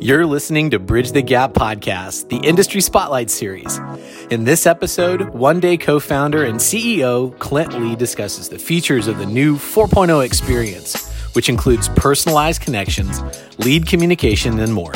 You're 0.00 0.26
listening 0.26 0.70
to 0.70 0.78
Bridge 0.78 1.12
the 1.12 1.22
Gap 1.22 1.52
podcast, 1.52 2.28
the 2.28 2.36
industry 2.36 2.80
spotlight 2.80 3.30
series. 3.30 3.80
In 4.30 4.44
this 4.44 4.66
episode, 4.66 5.20
OneDay 5.32 5.80
co 5.80 6.00
founder 6.00 6.44
and 6.44 6.56
CEO 6.56 7.36
Clint 7.38 7.72
Lee 7.80 7.96
discusses 7.96 8.48
the 8.48 8.58
features 8.58 9.08
of 9.08 9.18
the 9.18 9.26
new 9.26 9.56
4.0 9.56 10.24
experience, 10.24 11.10
which 11.34 11.48
includes 11.48 11.88
personalized 11.90 12.62
connections, 12.62 13.20
lead 13.58 13.86
communication, 13.86 14.58
and 14.58 14.72
more. 14.72 14.92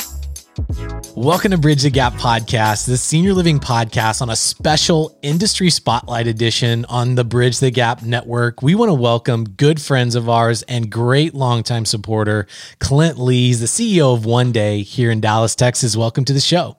Welcome 1.16 1.50
to 1.50 1.58
Bridge 1.58 1.82
the 1.82 1.90
Gap 1.90 2.12
podcast, 2.14 2.86
the 2.86 2.96
senior 2.96 3.34
living 3.34 3.58
podcast 3.58 4.22
on 4.22 4.30
a 4.30 4.36
special 4.36 5.18
industry 5.22 5.68
spotlight 5.68 6.28
edition 6.28 6.84
on 6.84 7.16
the 7.16 7.24
Bridge 7.24 7.58
the 7.58 7.72
Gap 7.72 8.02
network. 8.02 8.62
We 8.62 8.76
want 8.76 8.90
to 8.90 8.94
welcome 8.94 9.44
good 9.44 9.80
friends 9.80 10.14
of 10.14 10.28
ours 10.28 10.62
and 10.62 10.88
great 10.88 11.34
longtime 11.34 11.84
supporter, 11.84 12.46
Clint 12.78 13.18
Lees, 13.18 13.58
the 13.58 13.66
CEO 13.66 14.14
of 14.14 14.22
OneDay 14.22 14.84
here 14.84 15.10
in 15.10 15.20
Dallas, 15.20 15.56
Texas. 15.56 15.96
Welcome 15.96 16.24
to 16.26 16.32
the 16.32 16.40
show. 16.40 16.78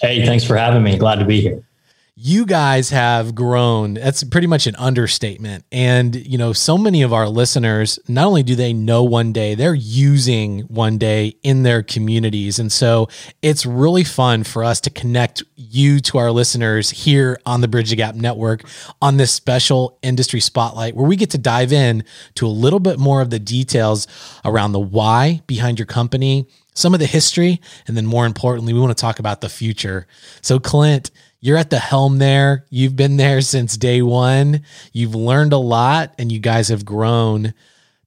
Hey, 0.00 0.24
thanks 0.24 0.42
for 0.42 0.56
having 0.56 0.82
me. 0.82 0.96
Glad 0.96 1.18
to 1.18 1.26
be 1.26 1.42
here 1.42 1.62
you 2.18 2.46
guys 2.46 2.88
have 2.88 3.34
grown. 3.34 3.94
That's 3.94 4.24
pretty 4.24 4.46
much 4.46 4.66
an 4.66 4.74
understatement. 4.76 5.66
And, 5.70 6.16
you 6.16 6.38
know, 6.38 6.54
so 6.54 6.78
many 6.78 7.02
of 7.02 7.12
our 7.12 7.28
listeners, 7.28 7.98
not 8.08 8.26
only 8.26 8.42
do 8.42 8.56
they 8.56 8.72
know 8.72 9.06
OneDay, 9.06 9.54
they're 9.54 9.74
using 9.74 10.66
OneDay 10.68 11.36
in 11.42 11.62
their 11.62 11.82
communities. 11.82 12.58
And 12.58 12.72
so 12.72 13.08
it's 13.42 13.66
really 13.66 14.02
fun 14.02 14.44
for 14.44 14.64
us 14.64 14.80
to 14.80 14.90
connect 14.90 15.42
you 15.56 16.00
to 16.00 16.16
our 16.16 16.30
listeners 16.30 16.88
here 16.88 17.38
on 17.44 17.60
the 17.60 17.68
Bridge 17.68 17.90
the 17.90 17.96
Gap 17.96 18.14
Network 18.14 18.62
on 19.02 19.18
this 19.18 19.30
special 19.30 19.98
industry 20.02 20.40
spotlight 20.40 20.96
where 20.96 21.06
we 21.06 21.16
get 21.16 21.28
to 21.30 21.38
dive 21.38 21.70
in 21.70 22.02
to 22.36 22.46
a 22.46 22.48
little 22.48 22.80
bit 22.80 22.98
more 22.98 23.20
of 23.20 23.28
the 23.28 23.38
details 23.38 24.06
around 24.42 24.72
the 24.72 24.80
why 24.80 25.42
behind 25.46 25.78
your 25.78 25.86
company, 25.86 26.46
some 26.72 26.94
of 26.94 27.00
the 27.00 27.06
history, 27.06 27.60
and 27.86 27.94
then 27.94 28.06
more 28.06 28.24
importantly, 28.24 28.72
we 28.72 28.80
want 28.80 28.96
to 28.96 29.00
talk 29.00 29.18
about 29.18 29.42
the 29.42 29.48
future. 29.50 30.06
So, 30.40 30.58
Clint, 30.58 31.10
you're 31.46 31.56
at 31.56 31.70
the 31.70 31.78
helm 31.78 32.18
there. 32.18 32.66
You've 32.70 32.96
been 32.96 33.18
there 33.18 33.40
since 33.40 33.76
day 33.76 34.02
one. 34.02 34.62
You've 34.92 35.14
learned 35.14 35.52
a 35.52 35.58
lot 35.58 36.12
and 36.18 36.32
you 36.32 36.40
guys 36.40 36.68
have 36.68 36.84
grown. 36.84 37.54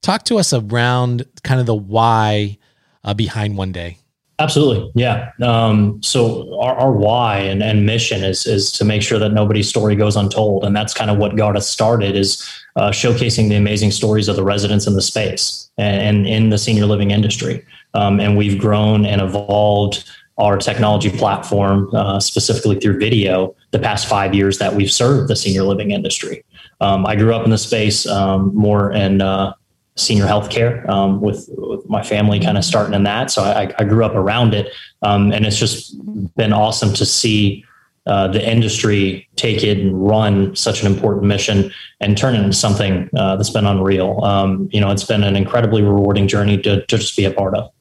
Talk 0.01 0.25
to 0.25 0.37
us 0.37 0.51
around 0.51 1.25
kind 1.41 1.61
of 1.61 1.65
the 1.65 1.73
why 1.75 2.57
uh, 3.05 3.13
behind 3.13 3.55
OneDay. 3.55 3.95
Absolutely. 4.39 4.91
Yeah. 4.93 5.31
Um, 5.41 6.03
so 6.03 6.61
our, 6.61 6.75
our 6.75 6.91
why 6.91 7.39
and, 7.39 7.63
and, 7.63 7.85
mission 7.85 8.23
is, 8.23 8.45
is 8.45 8.71
to 8.73 8.85
make 8.85 9.01
sure 9.01 9.19
that 9.19 9.31
nobody's 9.31 9.67
story 9.67 9.95
goes 9.95 10.15
untold. 10.17 10.65
And 10.65 10.75
that's 10.75 10.93
kind 10.93 11.09
of 11.09 11.17
what 11.17 11.35
got 11.35 11.55
us 11.55 11.67
started 11.67 12.15
is 12.15 12.45
uh, 12.75 12.89
showcasing 12.89 13.49
the 13.49 13.55
amazing 13.55 13.91
stories 13.91 14.27
of 14.27 14.35
the 14.35 14.43
residents 14.43 14.85
in 14.87 14.95
the 14.95 15.01
space 15.01 15.69
and, 15.77 16.01
and 16.01 16.27
in 16.27 16.49
the 16.49 16.57
senior 16.57 16.85
living 16.85 17.11
industry. 17.11 17.65
Um, 17.93 18.19
and 18.19 18.37
we've 18.37 18.59
grown 18.59 19.05
and 19.05 19.21
evolved 19.21 20.09
our 20.39 20.57
technology 20.57 21.09
platform, 21.09 21.93
uh, 21.93 22.19
specifically 22.19 22.79
through 22.79 22.97
video, 22.97 23.55
the 23.71 23.79
past 23.79 24.07
five 24.07 24.33
years 24.33 24.57
that 24.57 24.73
we've 24.73 24.91
served 24.91 25.29
the 25.29 25.35
senior 25.35 25.63
living 25.63 25.91
industry. 25.91 26.43
Um, 26.81 27.05
I 27.05 27.15
grew 27.15 27.33
up 27.33 27.43
in 27.43 27.51
the 27.51 27.57
space 27.57 28.07
um, 28.07 28.55
more 28.55 28.91
in 28.91 29.21
uh, 29.21 29.53
senior 29.95 30.25
healthcare 30.25 30.87
um, 30.87 31.19
with, 31.19 31.49
with, 31.57 31.87
my 31.89 32.03
family 32.03 32.39
kind 32.39 32.57
of 32.57 32.63
starting 32.63 32.93
in 32.93 33.03
that. 33.03 33.31
So 33.31 33.43
I, 33.43 33.73
I 33.77 33.83
grew 33.83 34.05
up 34.05 34.15
around 34.15 34.53
it. 34.53 34.71
Um, 35.01 35.31
and 35.31 35.45
it's 35.45 35.57
just 35.57 35.95
been 36.35 36.53
awesome 36.53 36.93
to 36.93 37.05
see 37.05 37.65
uh, 38.05 38.27
the 38.27 38.47
industry 38.47 39.27
take 39.35 39.63
it 39.63 39.77
and 39.79 40.07
run 40.07 40.55
such 40.55 40.81
an 40.81 40.87
important 40.91 41.25
mission 41.25 41.71
and 41.99 42.17
turn 42.17 42.35
it 42.35 42.39
into 42.39 42.55
something 42.55 43.09
uh, 43.17 43.35
that's 43.35 43.49
been 43.49 43.65
unreal. 43.65 44.23
Um, 44.23 44.69
you 44.71 44.79
know, 44.79 44.89
it's 44.91 45.03
been 45.03 45.23
an 45.23 45.35
incredibly 45.35 45.81
rewarding 45.81 46.27
journey 46.27 46.57
to, 46.61 46.85
to 46.85 46.97
just 46.97 47.17
be 47.17 47.25
a 47.25 47.31
part 47.31 47.55
of. 47.55 47.71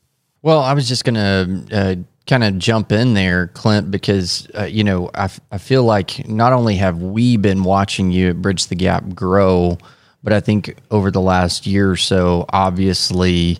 Well, 0.43 0.61
I 0.61 0.73
was 0.75 0.89
just 0.89 1.05
going 1.05 1.15
to 1.15 1.77
uh, 1.77 1.95
kind 2.29 2.45
of 2.45 2.59
jump 2.59 2.93
in 2.93 3.15
there, 3.15 3.49
Clint, 3.49 3.91
because 3.91 4.47
uh, 4.57 4.65
you 4.65 4.85
know 4.85 5.11
I, 5.15 5.25
f- 5.25 5.41
I 5.51 5.59
feel 5.59 5.83
like 5.83 6.29
not 6.29 6.53
only 6.53 6.77
have 6.77 7.03
we 7.03 7.37
been 7.37 7.65
watching 7.65 8.13
you 8.13 8.31
at 8.31 8.43
Bridge 8.43 8.67
the 8.67 8.77
Gap 8.77 9.15
grow, 9.15 9.79
but 10.23 10.33
I 10.33 10.41
think 10.41 10.77
over 10.91 11.11
the 11.11 11.21
last 11.21 11.67
year 11.67 11.91
or 11.91 11.97
so, 11.97 12.45
obviously 12.51 13.59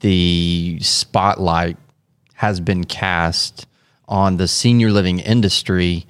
the 0.00 0.78
spotlight 0.80 1.76
has 2.34 2.60
been 2.60 2.84
cast 2.84 3.66
on 4.06 4.36
the 4.36 4.46
senior 4.46 4.90
living 4.90 5.18
industry, 5.18 6.04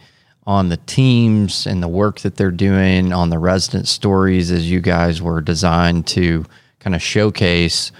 on 0.46 0.68
the 0.68 0.76
teams 0.78 1.66
and 1.66 1.82
the 1.82 1.88
work 1.88 2.20
that 2.20 2.36
they're 2.36 2.50
doing, 2.50 3.12
on 3.12 3.30
the 3.30 3.38
resident 3.38 3.86
stories 3.88 4.50
as 4.50 4.68
you 4.70 4.80
guys 4.80 5.22
were 5.22 5.40
designed 5.40 6.06
to 6.08 6.44
kind 6.80 6.94
of 6.94 7.02
showcase 7.02 7.92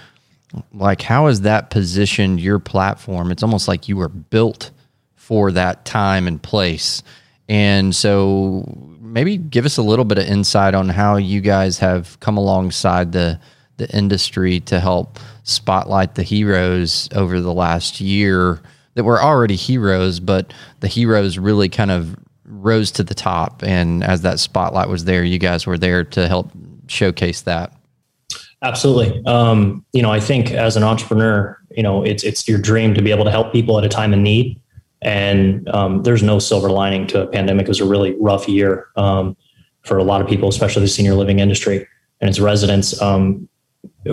like 0.73 1.01
how 1.01 1.27
has 1.27 1.41
that 1.41 1.69
positioned 1.69 2.39
your 2.39 2.59
platform? 2.59 3.31
It's 3.31 3.43
almost 3.43 3.67
like 3.67 3.87
you 3.87 3.97
were 3.97 4.09
built 4.09 4.71
for 5.15 5.51
that 5.51 5.85
time 5.85 6.27
and 6.27 6.41
place. 6.41 7.01
And 7.47 7.95
so 7.95 8.97
maybe 8.99 9.37
give 9.37 9.65
us 9.65 9.77
a 9.77 9.81
little 9.81 10.05
bit 10.05 10.17
of 10.17 10.25
insight 10.25 10.73
on 10.73 10.89
how 10.89 11.17
you 11.17 11.41
guys 11.41 11.79
have 11.79 12.19
come 12.19 12.37
alongside 12.37 13.11
the 13.11 13.39
the 13.77 13.89
industry 13.89 14.61
to 14.61 14.79
help 14.79 15.19
spotlight 15.43 16.15
the 16.15 16.23
heroes 16.23 17.09
over 17.13 17.41
the 17.41 17.53
last 17.53 17.99
year 17.99 18.61
that 18.93 19.03
were 19.03 19.21
already 19.21 19.57
heroes 19.57 20.21
but 20.21 20.53
the 20.79 20.87
heroes 20.87 21.37
really 21.37 21.67
kind 21.67 21.91
of 21.91 22.15
rose 22.45 22.89
to 22.91 23.03
the 23.03 23.13
top. 23.13 23.63
And 23.63 24.01
as 24.03 24.21
that 24.21 24.39
spotlight 24.39 24.87
was 24.87 25.03
there 25.03 25.23
you 25.23 25.39
guys 25.39 25.67
were 25.67 25.77
there 25.77 26.03
to 26.05 26.27
help 26.27 26.51
showcase 26.87 27.41
that 27.41 27.73
Absolutely. 28.65 29.23
Um, 29.27 29.85
you 29.93 30.01
know, 30.01 30.11
I 30.11 30.19
think 30.19 30.49
as 30.49 30.75
an 30.75 30.81
entrepreneur, 30.81 31.55
you 31.77 31.83
know, 31.83 32.03
it's 32.03 32.23
it's 32.23 32.47
your 32.47 32.57
dream 32.57 32.95
to 32.95 33.01
be 33.03 33.11
able 33.11 33.23
to 33.23 33.29
help 33.29 33.53
people 33.53 33.77
at 33.77 33.85
a 33.85 33.89
time 33.89 34.11
of 34.11 34.17
need. 34.17 34.59
And 35.03 35.69
um, 35.69 36.01
there's 36.01 36.23
no 36.23 36.39
silver 36.39 36.71
lining 36.71 37.05
to 37.07 37.21
a 37.21 37.27
pandemic. 37.27 37.65
It 37.65 37.69
was 37.69 37.79
a 37.79 37.85
really 37.85 38.15
rough 38.19 38.49
year 38.49 38.87
um, 38.95 39.37
for 39.83 39.99
a 39.99 40.03
lot 40.03 40.19
of 40.19 40.27
people, 40.27 40.49
especially 40.49 40.81
the 40.81 40.87
senior 40.87 41.13
living 41.13 41.37
industry 41.37 41.87
and 42.21 42.27
its 42.27 42.39
residents. 42.39 42.99
Um, 42.99 43.47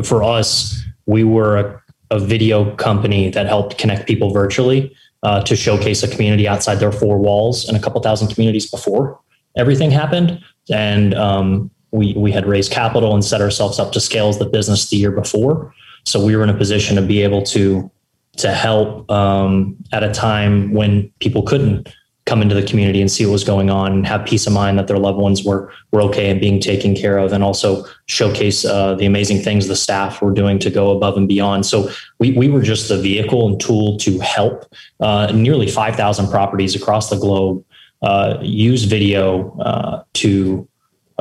for 0.05 0.23
us, 0.23 0.79
we 1.07 1.25
were 1.25 1.57
a, 1.57 1.83
a, 2.11 2.19
video 2.19 2.77
company 2.77 3.31
that 3.31 3.47
helped 3.47 3.79
connect 3.79 4.07
people 4.07 4.35
virtually 4.35 4.95
uh, 5.23 5.41
to 5.45 5.57
showcase 5.57 6.03
a 6.03 6.09
community 6.09 6.47
outside 6.47 6.75
their 6.75 6.93
four 6.93 7.17
walls 7.17 7.67
and 7.67 7.75
a 7.75 7.81
couple 7.81 8.03
thousand 8.03 8.29
communities 8.29 8.71
before 8.71 9.19
everything 9.57 9.91
happened. 9.91 10.45
And 10.71 11.15
um, 11.15 11.71
we 11.93 12.15
we 12.15 12.33
had 12.33 12.47
raised 12.47 12.73
capital 12.73 13.15
and 13.15 13.25
set 13.25 13.41
ourselves 13.41 13.79
up 13.79 13.93
to 13.93 14.01
scale 14.01 14.29
as 14.29 14.39
the 14.39 14.47
business 14.47 14.91
the 14.91 14.97
year 14.97 15.13
before. 15.13 15.73
So 16.05 16.25
we 16.25 16.35
were 16.35 16.43
in 16.43 16.49
a 16.49 16.57
position 16.57 16.97
to 16.97 17.03
be 17.03 17.23
able 17.23 17.43
to 17.45 17.91
to 18.39 18.53
help 18.53 19.11
um, 19.11 19.77
at 19.93 20.03
a 20.03 20.13
time 20.13 20.73
when 20.73 21.13
people 21.21 21.43
couldn't 21.43 21.89
come 22.25 22.41
into 22.41 22.55
the 22.55 22.63
community 22.63 23.01
and 23.01 23.11
see 23.11 23.27
what 23.27 23.33
was 23.33 23.45
going 23.45 23.69
on 23.69 23.93
and 23.93 24.07
have 24.07 24.25
peace 24.25 24.47
of 24.47 24.53
mind 24.53 24.79
that 24.79 24.87
their 24.87 24.99
loved 24.99 25.19
ones 25.19 25.45
were 25.45 25.73
were 25.91 26.01
okay 26.01 26.31
and 26.31 26.41
being 26.41 26.61
taken 26.61 26.95
care 26.95 27.19
of 27.19 27.33
and 27.33 27.43
also 27.43 27.85
showcase 28.07 28.65
uh, 28.65 28.95
the 28.95 29.07
amazing 29.07 29.41
things 29.41 29.67
the 29.67 29.77
staff 29.77 30.23
were 30.23 30.31
doing 30.31 30.59
to 30.59 30.71
go 30.71 30.97
above 30.97 31.17
and 31.17 31.27
beyond 31.27 31.67
so 31.67 31.91
we, 32.21 32.31
we 32.33 32.49
were 32.49 32.63
just 32.63 32.89
the 32.89 32.97
vehicle 32.97 33.49
and 33.49 33.61
tool 33.61 33.99
to 33.99 34.21
help 34.21 34.73
uh, 35.01 35.27
nearly 35.35 35.69
5000 35.69 36.29
properties 36.31 36.77
across 36.77 37.11
the 37.11 37.19
globe 37.19 37.65
uh, 38.03 38.39
use 38.41 38.85
video 38.85 39.59
uh, 39.59 40.05
to 40.15 40.69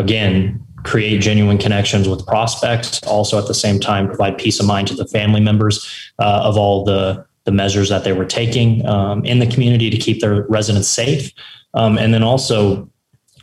again, 0.02 0.60
create 0.84 1.22
genuine 1.22 1.58
connections 1.58 2.08
with 2.10 2.26
prospects. 2.26 3.02
Also, 3.04 3.38
at 3.38 3.48
the 3.48 3.54
same 3.54 3.80
time, 3.80 4.08
provide 4.08 4.38
peace 4.38 4.60
of 4.60 4.66
mind 4.66 4.88
to 4.88 4.96
the 4.96 5.06
family 5.06 5.40
members 5.40 5.76
uh, 6.20 6.42
of 6.50 6.58
all 6.58 6.84
the 6.84 7.26
the 7.46 7.52
measures 7.52 7.90
that 7.90 8.04
they 8.04 8.14
were 8.14 8.26
taking 8.26 8.86
um, 8.86 9.26
in 9.26 9.40
the 9.40 9.48
community 9.48 9.90
to 9.90 9.98
keep 9.98 10.22
their 10.22 10.44
residents 10.44 10.88
safe, 10.88 11.32
um, 11.74 11.98
and 11.98 12.14
then 12.14 12.24
also 12.24 12.88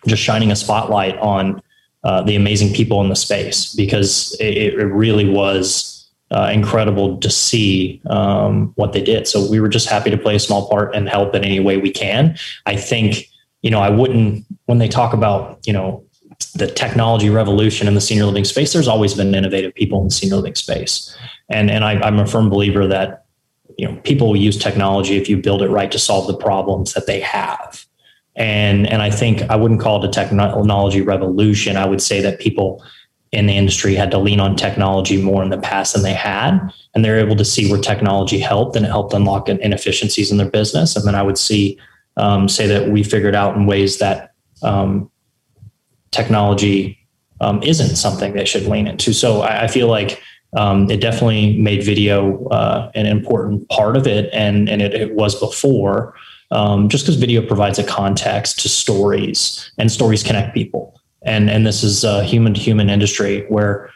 just 0.07 0.23
shining 0.23 0.53
a 0.53 0.57
spotlight 0.57 1.17
on 1.19 1.61
uh, 2.05 2.23
the 2.23 2.37
amazing 2.37 2.73
people 2.73 3.01
in 3.03 3.09
the 3.09 3.17
space 3.17 3.75
because 3.75 4.37
it, 4.41 4.75
it 4.79 4.87
really 5.05 5.29
was. 5.29 5.95
Uh, 6.31 6.51
incredible 6.53 7.17
to 7.17 7.31
see 7.31 8.03
um, 8.11 8.71
what 8.77 8.93
they 8.93 9.03
did. 9.03 9.27
So 9.27 9.51
we 9.51 9.61
were 9.61 9.73
just 9.77 9.89
happy 9.89 10.11
to 10.11 10.19
play 10.19 10.37
a 10.37 10.39
small 10.39 10.69
part 10.69 10.95
and 10.95 11.09
help 11.09 11.35
in 11.35 11.43
any 11.43 11.59
way 11.59 11.79
we 11.79 11.91
can. 11.91 12.37
I 12.67 12.77
think, 12.77 13.31
you 13.63 13.71
know, 13.71 13.81
I 13.81 13.89
wouldn't, 13.89 14.45
when 14.67 14.77
they 14.77 14.89
talk 14.89 15.15
about, 15.15 15.67
you 15.67 15.73
know, 15.73 16.05
the 16.55 16.67
technology 16.67 17.31
revolution 17.31 17.89
in 17.89 17.95
the 17.95 18.01
senior 18.01 18.27
living 18.27 18.45
space, 18.45 18.73
there's 18.73 18.89
always 18.89 19.15
been 19.15 19.35
innovative 19.35 19.75
people 19.75 20.01
in 20.01 20.09
the 20.09 20.15
senior 20.15 20.37
living 20.37 20.55
space. 20.55 21.17
And, 21.49 21.71
and 21.71 21.85
I, 21.85 21.95
I'm 22.01 22.19
a 22.19 22.27
firm 22.27 22.49
believer 22.49 22.87
that 22.87 23.25
you 23.77 23.87
know 23.87 23.97
people 24.03 24.29
will 24.29 24.37
use 24.37 24.57
technology 24.59 25.17
if 25.17 25.29
you 25.29 25.37
build 25.37 25.63
it 25.63 25.69
right 25.69 25.91
to 25.93 25.99
solve 25.99 26.27
the 26.27 26.37
problems 26.37 26.95
that 26.95 27.07
they 27.07 27.21
have. 27.21 27.85
And, 28.37 28.87
and 28.87 29.03
I 29.03 29.11
think 29.11 29.43
I 29.51 29.57
wouldn't 29.57 29.81
call 29.81 30.03
it 30.03 30.09
a 30.09 30.13
technology 30.13 31.01
revolution. 31.01 31.77
I 31.77 31.87
would 31.87 32.01
say 32.01 32.21
that 32.21 32.39
people 32.39 32.85
in 33.33 33.47
the 33.47 33.57
industry 33.57 33.95
had 33.95 34.11
to 34.13 34.19
lean 34.19 34.41
on 34.41 34.57
technology 34.57 35.21
more 35.21 35.43
in 35.43 35.51
the 35.51 35.59
past 35.59 35.95
than 35.95 36.03
they 36.03 36.15
had. 36.15 36.59
And 36.95 37.05
they're 37.05 37.19
able 37.19 37.37
to 37.37 37.45
see 37.45 37.71
where 37.71 37.81
technology 37.81 38.39
helped 38.39 38.77
and 38.77 38.87
it 38.87 38.89
helped 38.89 39.13
unlock 39.13 39.49
inefficiencies 39.49 40.31
in 40.31 40.39
their 40.39 40.51
business. 40.51 40.97
And 40.97 41.07
then 41.07 41.15
I 41.15 41.23
would 41.23 41.37
see, 41.37 41.79
um, 42.17 42.49
say 42.49 42.67
that 42.69 42.89
we 42.89 43.03
figured 43.03 43.35
out 43.35 43.57
in 43.57 43.67
ways 43.67 43.99
that 43.99 44.35
um, 44.63 45.11
technology 46.11 46.99
um, 47.41 47.63
isn't 47.63 47.97
something 47.97 48.33
they 48.33 48.45
should 48.45 48.65
lean 48.65 48.87
into. 48.87 49.13
So 49.13 49.43
I, 49.43 49.65
I, 49.65 49.67
feel 49.69 49.87
like 49.87 50.23
um, 50.57 50.91
it 50.91 51.01
definitely 51.01 51.57
made 51.59 51.85
video 51.85 52.47
uh, 52.49 52.91
an 52.95 53.07
important 53.07 53.69
part 53.69 53.97
of 53.97 54.07
it, 54.07 54.31
and 54.33 54.69
and 54.69 54.83
it, 54.83 54.95
it 54.95 55.15
was 55.15 55.39
before. 55.39 56.15
Um, 56.51 56.89
just 56.89 57.05
because 57.05 57.17
video 57.17 57.47
provides 57.47 57.79
a 57.79 57.85
context 57.85 58.59
to 58.61 58.69
stories, 58.69 59.71
and 59.79 59.93
stories 59.93 60.23
connect 60.23 60.55
people, 60.55 60.99
and 61.23 61.51
and 61.51 61.67
this 61.67 61.85
is 61.85 62.05
a 62.05 62.25
human 62.25 62.55
to 62.55 62.61
human 62.61 62.89
industry 62.91 63.45
where 63.49 63.91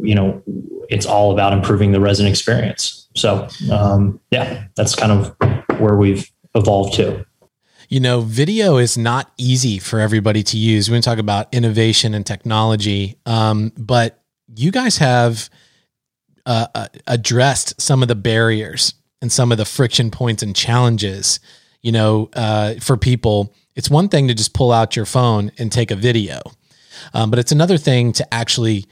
you 0.00 0.14
know 0.14 0.42
it's 0.88 1.06
all 1.06 1.32
about 1.32 1.52
improving 1.52 1.92
the 1.92 2.00
resident 2.00 2.32
experience. 2.32 3.08
So 3.16 3.48
um, 3.72 4.20
yeah, 4.30 4.64
that's 4.76 4.94
kind 4.94 5.12
of 5.12 5.36
where 5.80 5.96
we've 5.96 6.30
evolved 6.54 6.94
to. 6.94 7.26
You 7.88 8.00
know, 8.00 8.20
video 8.20 8.78
is 8.78 8.98
not 8.98 9.32
easy 9.38 9.78
for 9.78 10.00
everybody 10.00 10.42
to 10.44 10.56
use. 10.56 10.88
To 10.88 11.00
talk 11.00 11.18
about 11.18 11.52
innovation 11.52 12.14
and 12.14 12.26
technology, 12.26 13.16
um, 13.26 13.72
but 13.76 14.22
you 14.54 14.70
guys 14.70 14.98
have 14.98 15.48
uh, 16.44 16.66
uh, 16.74 16.88
addressed 17.06 17.80
some 17.80 18.02
of 18.02 18.08
the 18.08 18.14
barriers 18.14 18.94
and 19.20 19.30
some 19.30 19.52
of 19.52 19.58
the 19.58 19.64
friction 19.64 20.10
points 20.10 20.42
and 20.42 20.54
challenges. 20.54 21.40
You 21.82 21.92
know, 21.92 22.30
uh, 22.34 22.74
for 22.80 22.96
people, 22.96 23.54
it's 23.76 23.90
one 23.90 24.08
thing 24.08 24.28
to 24.28 24.34
just 24.34 24.52
pull 24.54 24.72
out 24.72 24.96
your 24.96 25.06
phone 25.06 25.52
and 25.58 25.70
take 25.70 25.90
a 25.90 25.96
video, 25.96 26.40
um, 27.14 27.30
but 27.30 27.38
it's 27.38 27.52
another 27.52 27.78
thing 27.78 28.12
to 28.14 28.34
actually 28.34 28.86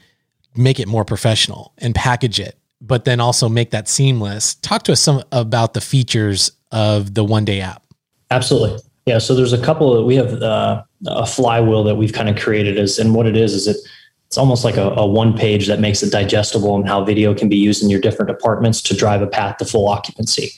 make 0.55 0.79
it 0.79 0.87
more 0.87 1.03
professional 1.03 1.73
and 1.79 1.93
package 1.93 2.39
it, 2.39 2.57
but 2.79 3.03
then 3.03 3.19
also 3.19 3.49
make 3.49 3.71
that 3.71 3.89
seamless. 3.89 4.55
Talk 4.55 4.83
to 4.83 4.93
us 4.93 5.01
some 5.01 5.23
about 5.33 5.73
the 5.73 5.81
features 5.81 6.51
of 6.71 7.13
the 7.13 7.25
OneDay 7.25 7.59
app. 7.59 7.83
Absolutely. 8.31 8.79
Yeah. 9.05 9.19
So 9.19 9.35
there's 9.35 9.53
a 9.53 9.61
couple 9.61 9.93
that 9.93 10.03
we 10.03 10.15
have 10.15 10.41
uh, 10.41 10.83
a 11.05 11.25
flywheel 11.25 11.83
that 11.83 11.95
we've 11.95 12.13
kind 12.13 12.27
of 12.27 12.37
created 12.37 12.79
as, 12.79 12.97
and 12.97 13.13
what 13.13 13.27
it 13.27 13.37
is, 13.37 13.53
is 13.53 13.67
it, 13.67 13.77
it's 14.27 14.37
almost 14.37 14.63
like 14.63 14.77
a, 14.77 14.89
a, 14.91 15.05
one 15.05 15.37
page 15.37 15.67
that 15.67 15.79
makes 15.79 16.01
it 16.01 16.11
digestible 16.11 16.75
and 16.75 16.87
how 16.87 17.03
video 17.03 17.35
can 17.35 17.47
be 17.47 17.55
used 17.55 17.83
in 17.83 17.89
your 17.89 18.01
different 18.01 18.27
departments 18.27 18.81
to 18.81 18.95
drive 18.95 19.21
a 19.21 19.27
path 19.27 19.57
to 19.57 19.65
full 19.65 19.87
occupancy. 19.87 20.51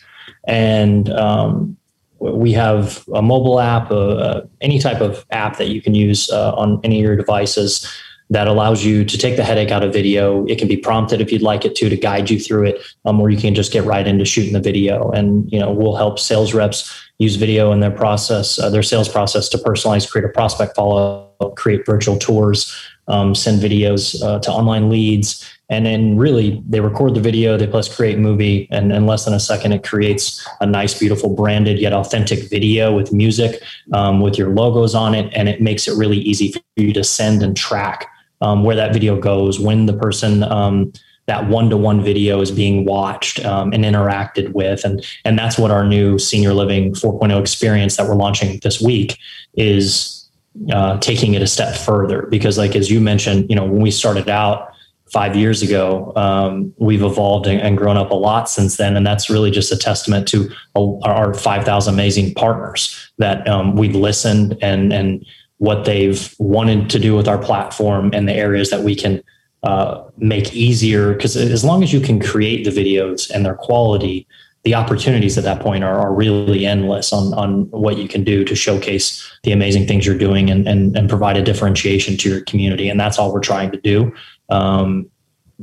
And 0.48 1.10
um, 1.10 1.76
we 2.20 2.54
have 2.54 3.06
a 3.14 3.22
mobile 3.22 3.60
app, 3.60 3.92
uh, 3.92 4.16
uh, 4.16 4.46
any 4.62 4.80
type 4.80 5.02
of 5.02 5.26
app 5.32 5.58
that 5.58 5.68
you 5.68 5.82
can 5.82 5.94
use 5.94 6.30
uh, 6.30 6.54
on 6.54 6.80
any 6.86 7.00
of 7.00 7.04
your 7.04 7.16
devices 7.18 7.86
that 8.30 8.48
allows 8.48 8.84
you 8.84 9.06
to 9.06 9.18
take 9.18 9.38
the 9.38 9.44
headache 9.44 9.72
out 9.72 9.84
of 9.84 9.94
video. 9.94 10.46
It 10.46 10.58
can 10.58 10.68
be 10.68 10.78
prompted 10.78 11.22
if 11.22 11.32
you'd 11.32 11.42
like 11.42 11.64
it 11.64 11.76
to 11.76 11.90
to 11.90 11.96
guide 11.96 12.30
you 12.30 12.40
through 12.40 12.66
it, 12.68 12.82
um, 13.06 13.22
or 13.22 13.30
you 13.30 13.38
can 13.38 13.56
just 13.56 13.72
get 13.72 13.84
right 13.84 14.06
into 14.06 14.26
shooting 14.26 14.54
the 14.54 14.60
video. 14.60 15.10
And 15.12 15.50
you 15.52 15.60
know, 15.60 15.72
we'll 15.72 15.96
help 15.96 16.20
sales 16.20 16.54
reps 16.54 17.06
use 17.19 17.36
video 17.36 17.72
in 17.72 17.80
their 17.80 17.92
process, 17.92 18.60
uh, 18.60 18.69
their 18.69 18.84
sales 18.84 19.10
process, 19.10 19.50
to 19.50 19.58
personalize, 19.58 20.10
create 20.10 20.25
a 20.25 20.30
prospect 20.30 20.75
follow, 20.75 21.31
up, 21.40 21.56
create 21.56 21.86
virtual 21.86 22.18
tours, 22.18 22.75
um, 23.08 23.34
send 23.34 23.62
videos 23.62 24.22
uh, 24.24 24.40
to 24.40 24.52
online 24.52 24.90
leads. 24.90 25.44
And 25.69 25.86
then 25.86 26.16
really 26.16 26.64
they 26.68 26.80
record 26.80 27.14
the 27.14 27.19
video, 27.19 27.58
they 27.58 27.68
plus 27.68 27.94
create 27.94 28.18
movie, 28.19 28.68
and 28.72 28.92
in 28.92 29.06
less 29.06 29.25
than 29.25 29.34
a 29.34 29.40
second, 29.40 29.74
it 29.74 29.84
creates 29.84 30.48
a 30.62 30.66
nice, 30.66 30.98
beautiful 30.98 31.30
branded 31.30 31.80
yet 31.80 31.92
authentic 31.92 32.50
video 32.50 32.96
with 32.96 33.12
music, 33.12 33.62
um, 33.94 34.22
with 34.22 34.38
your 34.38 34.50
logos 34.54 34.96
on 34.96 35.13
it. 35.13 35.31
And 35.34 35.50
it 35.50 35.62
makes 35.62 35.88
it 35.88 35.98
really 35.98 36.20
easy 36.20 36.52
for 36.54 36.62
you 36.78 36.94
to 36.94 37.04
send 37.04 37.44
and 37.44 37.58
track 37.58 38.10
um, 38.40 38.63
where 38.63 38.75
that 38.75 38.94
video 38.94 39.20
goes, 39.20 39.60
when 39.60 39.88
the 39.88 39.94
person 39.94 40.44
um, 40.44 40.94
that 41.27 41.47
one-to-one 41.50 42.01
video 42.03 42.41
is 42.41 42.51
being 42.51 42.85
watched 42.85 43.44
um, 43.45 43.74
and 43.74 43.83
interacted 43.83 44.53
with, 44.53 44.83
and 44.83 45.06
and 45.25 45.38
that's 45.38 45.57
what 45.57 45.71
our 45.71 45.85
new 45.85 46.18
senior 46.18 46.53
living 46.53 46.94
4.0 46.94 47.39
experience 47.39 47.97
that 47.97 48.07
we're 48.07 48.15
launching 48.15 48.59
this 48.63 48.81
week 48.81 49.18
is 49.56 50.29
uh, 50.71 50.97
taking 51.00 51.33
it 51.33 51.41
a 51.41 51.47
step 51.47 51.75
further. 51.75 52.24
Because, 52.27 52.57
like 52.57 52.75
as 52.75 52.89
you 52.89 53.00
mentioned, 53.00 53.50
you 53.50 53.56
know, 53.56 53.65
when 53.65 53.81
we 53.81 53.91
started 53.91 54.29
out 54.29 54.71
five 55.12 55.35
years 55.35 55.62
ago, 55.62 56.13
um, 56.15 56.74
we've 56.77 57.03
evolved 57.03 57.47
and, 57.47 57.77
grown 57.77 57.97
up 57.97 58.12
a 58.12 58.15
lot 58.15 58.50
since 58.50 58.77
then, 58.77 58.95
and 58.95 59.06
that's 59.06 59.29
really 59.29 59.51
just 59.51 59.71
a 59.71 59.77
testament 59.77 60.27
to 60.29 60.50
our 60.75 61.33
5,000 61.33 61.94
amazing 61.94 62.33
partners 62.33 63.12
that 63.18 63.47
um, 63.47 63.75
we've 63.75 63.95
listened 63.95 64.57
and 64.62 64.94
and 64.94 65.25
what 65.57 65.85
they've 65.85 66.35
wanted 66.38 66.89
to 66.91 67.00
do 67.00 67.15
with 67.15 67.27
our 67.27 67.38
platform 67.38 68.12
and 68.13 68.29
the 68.29 68.33
areas 68.33 68.69
that 68.69 68.83
we 68.83 68.95
can 68.95 69.21
uh, 69.63 70.04
make 70.18 70.54
easier. 70.54 71.13
Because 71.13 71.36
as 71.36 71.63
long 71.63 71.83
as 71.83 71.92
you 71.94 72.00
can 72.00 72.19
create 72.19 72.63
the 72.63 72.71
videos 72.71 73.30
and 73.30 73.45
their 73.45 73.56
quality, 73.56 74.27
the 74.63 74.75
opportunities 74.75 75.38
at 75.38 75.44
that 75.45 75.62
point 75.62 75.83
are, 75.83 75.98
are 75.98 76.13
really 76.13 76.65
endless 76.65 77.13
on, 77.13 77.33
on 77.33 77.69
what 77.71 77.98
you 77.98 78.07
can 78.07 78.24
do 78.24 78.44
to 78.44 78.56
showcase 78.56 79.25
the 79.44 79.51
amazing 79.51 79.88
things 79.88 80.06
you're 80.06 80.18
doing 80.18 80.50
and, 80.50 80.68
and, 80.68 80.95
and 80.98 81.07
provide 81.07 81.38
a 81.38 81.42
differentiation 81.42 82.18
to 82.18 82.30
your 82.30 82.42
community. 82.42 82.89
And 82.89 83.00
that's 83.00 83.18
all 83.18 83.33
we're 83.33 83.39
trying 83.39 83.71
to 83.71 83.80
do. 83.80 84.13
Um, 84.50 85.09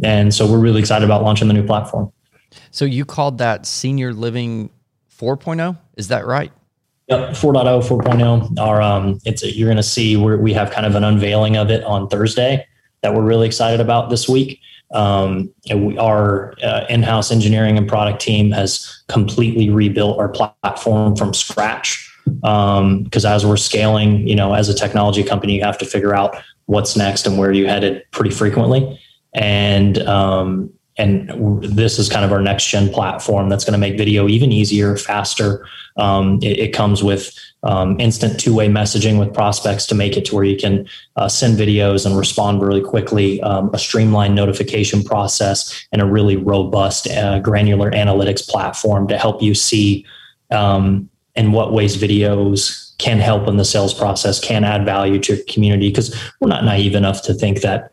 and 0.03 0.35
so 0.35 0.51
we're 0.51 0.59
really 0.59 0.81
excited 0.81 1.05
about 1.05 1.23
launching 1.23 1.49
the 1.49 1.55
new 1.55 1.67
platform. 1.67 2.13
So 2.71 2.85
you 2.85 3.05
called 3.05 3.39
that 3.39 3.67
senior 3.67 4.13
living 4.13 4.71
4.0? 5.17 5.77
Is 5.97 6.09
that 6.09 6.27
right? 6.27 6.53
Yep, 7.09 7.31
4.0, 7.33 7.87
4.0 7.87 8.59
are 8.59 8.81
um, 8.81 9.19
it's 9.27 9.43
a, 9.43 9.55
you're 9.55 9.67
going 9.67 9.77
to 9.77 9.83
see 9.83 10.17
where 10.17 10.39
we 10.39 10.55
have 10.55 10.71
kind 10.71 10.87
of 10.87 10.95
an 10.95 11.05
unveiling 11.05 11.57
of 11.57 11.71
it 11.71 11.85
on 11.85 12.09
Thursday 12.09 12.67
that 13.05 13.15
we're 13.15 13.23
really 13.23 13.47
excited 13.47 13.81
about 13.81 14.09
this 14.09 14.27
week. 14.27 14.61
Um, 14.93 15.53
we, 15.73 15.99
our 15.99 16.55
uh, 16.63 16.87
in-house 16.89 17.31
engineering 17.31 17.77
and 17.77 17.87
product 17.87 18.21
team 18.21 18.51
has 18.53 19.05
completely 19.09 19.69
rebuilt 19.69 20.19
our 20.19 20.29
platform 20.31 21.15
from 21.15 21.35
scratch. 21.35 22.11
Because 22.25 23.25
um, 23.25 23.33
as 23.33 23.45
we're 23.45 23.59
scaling, 23.59 24.27
you 24.27 24.35
know, 24.35 24.55
as 24.55 24.71
a 24.71 24.75
technology 24.75 25.23
company, 25.23 25.55
you 25.55 25.63
have 25.63 25.77
to 25.79 25.85
figure 25.85 26.15
out 26.15 26.37
what's 26.65 26.97
next 26.97 27.27
and 27.27 27.39
where 27.39 27.53
you 27.53 27.67
headed 27.67 28.03
pretty 28.11 28.31
frequently. 28.31 28.99
And 29.35 29.99
um, 30.09 30.73
and 30.97 31.31
this 31.63 31.99
is 31.99 32.09
kind 32.09 32.25
of 32.25 32.33
our 32.33 32.41
next 32.41 32.69
gen 32.69 32.89
platform 32.89 33.49
that's 33.49 33.65
going 33.65 33.73
to 33.73 33.79
make 33.79 33.99
video 33.99 34.29
even 34.29 34.53
easier, 34.53 34.97
faster. 34.97 35.67
Um, 35.97 36.39
it, 36.41 36.59
it, 36.59 36.73
comes 36.73 37.03
with 37.03 37.37
um, 37.65 37.99
instant 37.99 38.39
two 38.39 38.55
way 38.55 38.69
messaging 38.69 39.19
with 39.19 39.35
prospects 39.35 39.87
to 39.87 39.95
make 39.95 40.17
it 40.17 40.25
to 40.27 40.35
where 40.35 40.45
you 40.45 40.57
can 40.57 40.87
uh, 41.17 41.29
send 41.29 41.59
videos 41.59 42.07
and 42.07 42.17
respond 42.17 42.63
really 42.63 42.83
quickly, 42.83 43.41
um, 43.43 43.71
a 43.73 43.79
streamlined 43.79 44.35
notification 44.35 45.03
process, 45.03 45.87
and 45.91 46.01
a 46.01 46.07
really 46.07 46.37
robust, 46.37 47.09
uh, 47.09 47.39
granular 47.41 47.91
analytics 47.91 48.47
platform 48.47 49.09
to 49.09 49.19
help 49.19 49.43
you 49.43 49.55
see 49.55 50.05
um, 50.51 51.09
in 51.35 51.53
what 51.53 51.73
ways 51.73 51.97
videos 51.97 52.97
can 52.99 53.19
help 53.19 53.49
in 53.49 53.57
the 53.57 53.65
sales 53.65 53.93
process, 53.93 54.39
can 54.39 54.63
add 54.63 54.85
value 54.85 55.19
to 55.19 55.35
your 55.35 55.45
community. 55.47 55.89
Because 55.89 56.15
we're 56.41 56.49
not 56.49 56.65
naive 56.65 56.95
enough 56.95 57.23
to 57.23 57.35
think 57.35 57.63
that 57.63 57.91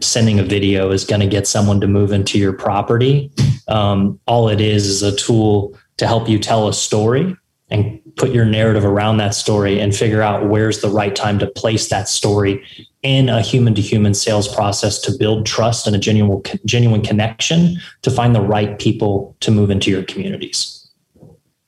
sending 0.00 0.38
a 0.38 0.42
video 0.42 0.90
is 0.92 1.04
going 1.04 1.20
to 1.20 1.26
get 1.26 1.46
someone 1.46 1.80
to 1.80 1.86
move 1.86 2.12
into 2.12 2.38
your 2.38 2.52
property. 2.52 3.30
Um, 3.68 4.18
all 4.26 4.48
it 4.48 4.60
is 4.60 4.86
is 4.86 5.02
a 5.02 5.14
tool 5.14 5.76
to 5.98 6.06
help 6.06 6.28
you 6.28 6.38
tell 6.38 6.68
a 6.68 6.72
story 6.72 7.36
and 7.68 7.99
put 8.16 8.30
your 8.30 8.44
narrative 8.44 8.84
around 8.84 9.18
that 9.18 9.34
story 9.34 9.80
and 9.80 9.94
figure 9.94 10.22
out 10.22 10.48
where's 10.48 10.80
the 10.80 10.88
right 10.88 11.14
time 11.14 11.38
to 11.38 11.46
place 11.46 11.88
that 11.88 12.08
story 12.08 12.64
in 13.02 13.28
a 13.28 13.40
human 13.40 13.74
to 13.74 13.80
human 13.80 14.14
sales 14.14 14.52
process 14.54 14.98
to 15.00 15.12
build 15.18 15.46
trust 15.46 15.86
and 15.86 15.96
a 15.96 15.98
genuine 15.98 16.42
genuine 16.64 17.02
connection 17.02 17.76
to 18.02 18.10
find 18.10 18.34
the 18.34 18.40
right 18.40 18.78
people 18.78 19.36
to 19.40 19.50
move 19.50 19.70
into 19.70 19.90
your 19.90 20.02
communities. 20.04 20.88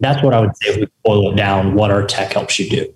That's 0.00 0.22
what 0.22 0.34
I 0.34 0.40
would 0.40 0.56
say 0.56 0.70
if 0.70 0.76
we 0.78 0.88
boil 1.04 1.32
it 1.32 1.36
down 1.36 1.74
what 1.74 1.90
our 1.90 2.04
tech 2.04 2.32
helps 2.32 2.58
you 2.58 2.68
do. 2.68 2.94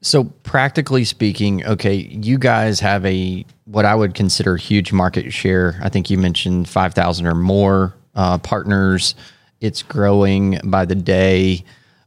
So 0.00 0.24
practically 0.24 1.04
speaking, 1.04 1.64
okay, 1.64 1.94
you 1.94 2.38
guys 2.38 2.78
have 2.80 3.04
a 3.06 3.44
what 3.64 3.84
I 3.84 3.94
would 3.94 4.14
consider 4.14 4.56
huge 4.56 4.92
market 4.92 5.32
share. 5.32 5.80
I 5.82 5.88
think 5.88 6.10
you 6.10 6.18
mentioned 6.18 6.68
5,000 6.68 7.26
or 7.26 7.34
more 7.34 7.94
uh, 8.14 8.38
partners. 8.38 9.14
It's 9.60 9.82
growing 9.82 10.60
by 10.62 10.84
the 10.84 10.94
day, 10.94 11.64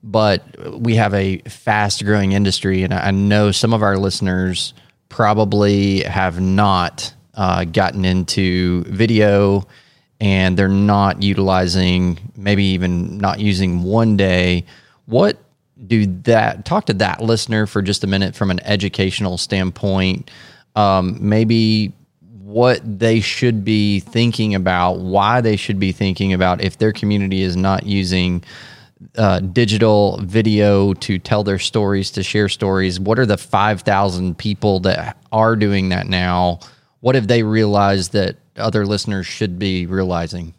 but 0.07 0.43
we 0.79 0.95
have 0.95 1.13
a 1.13 1.39
fast 1.39 2.05
growing 2.05 2.31
industry. 2.31 2.83
And 2.83 2.93
I 2.93 3.11
know 3.11 3.51
some 3.51 3.73
of 3.73 3.83
our 3.83 3.97
listeners 3.97 4.73
probably 5.09 6.01
have 6.03 6.39
not 6.39 7.13
uh, 7.33 7.65
gotten 7.65 8.05
into 8.05 8.83
video 8.85 9.67
and 10.21 10.57
they're 10.57 10.69
not 10.69 11.21
utilizing, 11.21 12.31
maybe 12.35 12.63
even 12.63 13.17
not 13.17 13.39
using 13.39 13.83
OneDay. 13.83 14.63
What 15.05 15.37
do 15.85 16.05
that 16.23 16.65
talk 16.65 16.85
to 16.85 16.93
that 16.93 17.21
listener 17.21 17.67
for 17.67 17.81
just 17.81 18.03
a 18.03 18.07
minute 18.07 18.33
from 18.33 18.49
an 18.49 18.59
educational 18.61 19.37
standpoint 19.37 20.31
um, 20.75 21.17
maybe 21.19 21.91
what 22.43 22.79
they 22.99 23.19
should 23.19 23.65
be 23.65 23.99
thinking 23.99 24.55
about 24.55 24.99
why 24.99 25.41
they 25.41 25.55
should 25.55 25.79
be 25.79 25.91
thinking 25.91 26.33
about 26.33 26.63
if 26.63 26.77
their 26.77 26.93
community 26.93 27.41
is 27.41 27.55
not 27.55 27.85
using 27.85 28.43
uh, 29.17 29.39
digital 29.39 30.19
video 30.23 30.93
to 30.93 31.19
tell 31.19 31.43
their 31.43 31.59
stories 31.59 32.09
to 32.11 32.23
share 32.23 32.49
stories 32.49 32.99
what 32.99 33.19
are 33.19 33.25
the 33.25 33.37
5000 33.37 34.37
people 34.37 34.79
that 34.79 35.17
are 35.31 35.55
doing 35.55 35.89
that 35.89 36.07
now 36.07 36.59
what 37.01 37.15
have 37.15 37.27
they 37.27 37.43
realized 37.43 38.13
that 38.13 38.37
other 38.57 38.85
listeners 38.85 39.27
should 39.27 39.59
be 39.59 39.85
realizing 39.85 40.53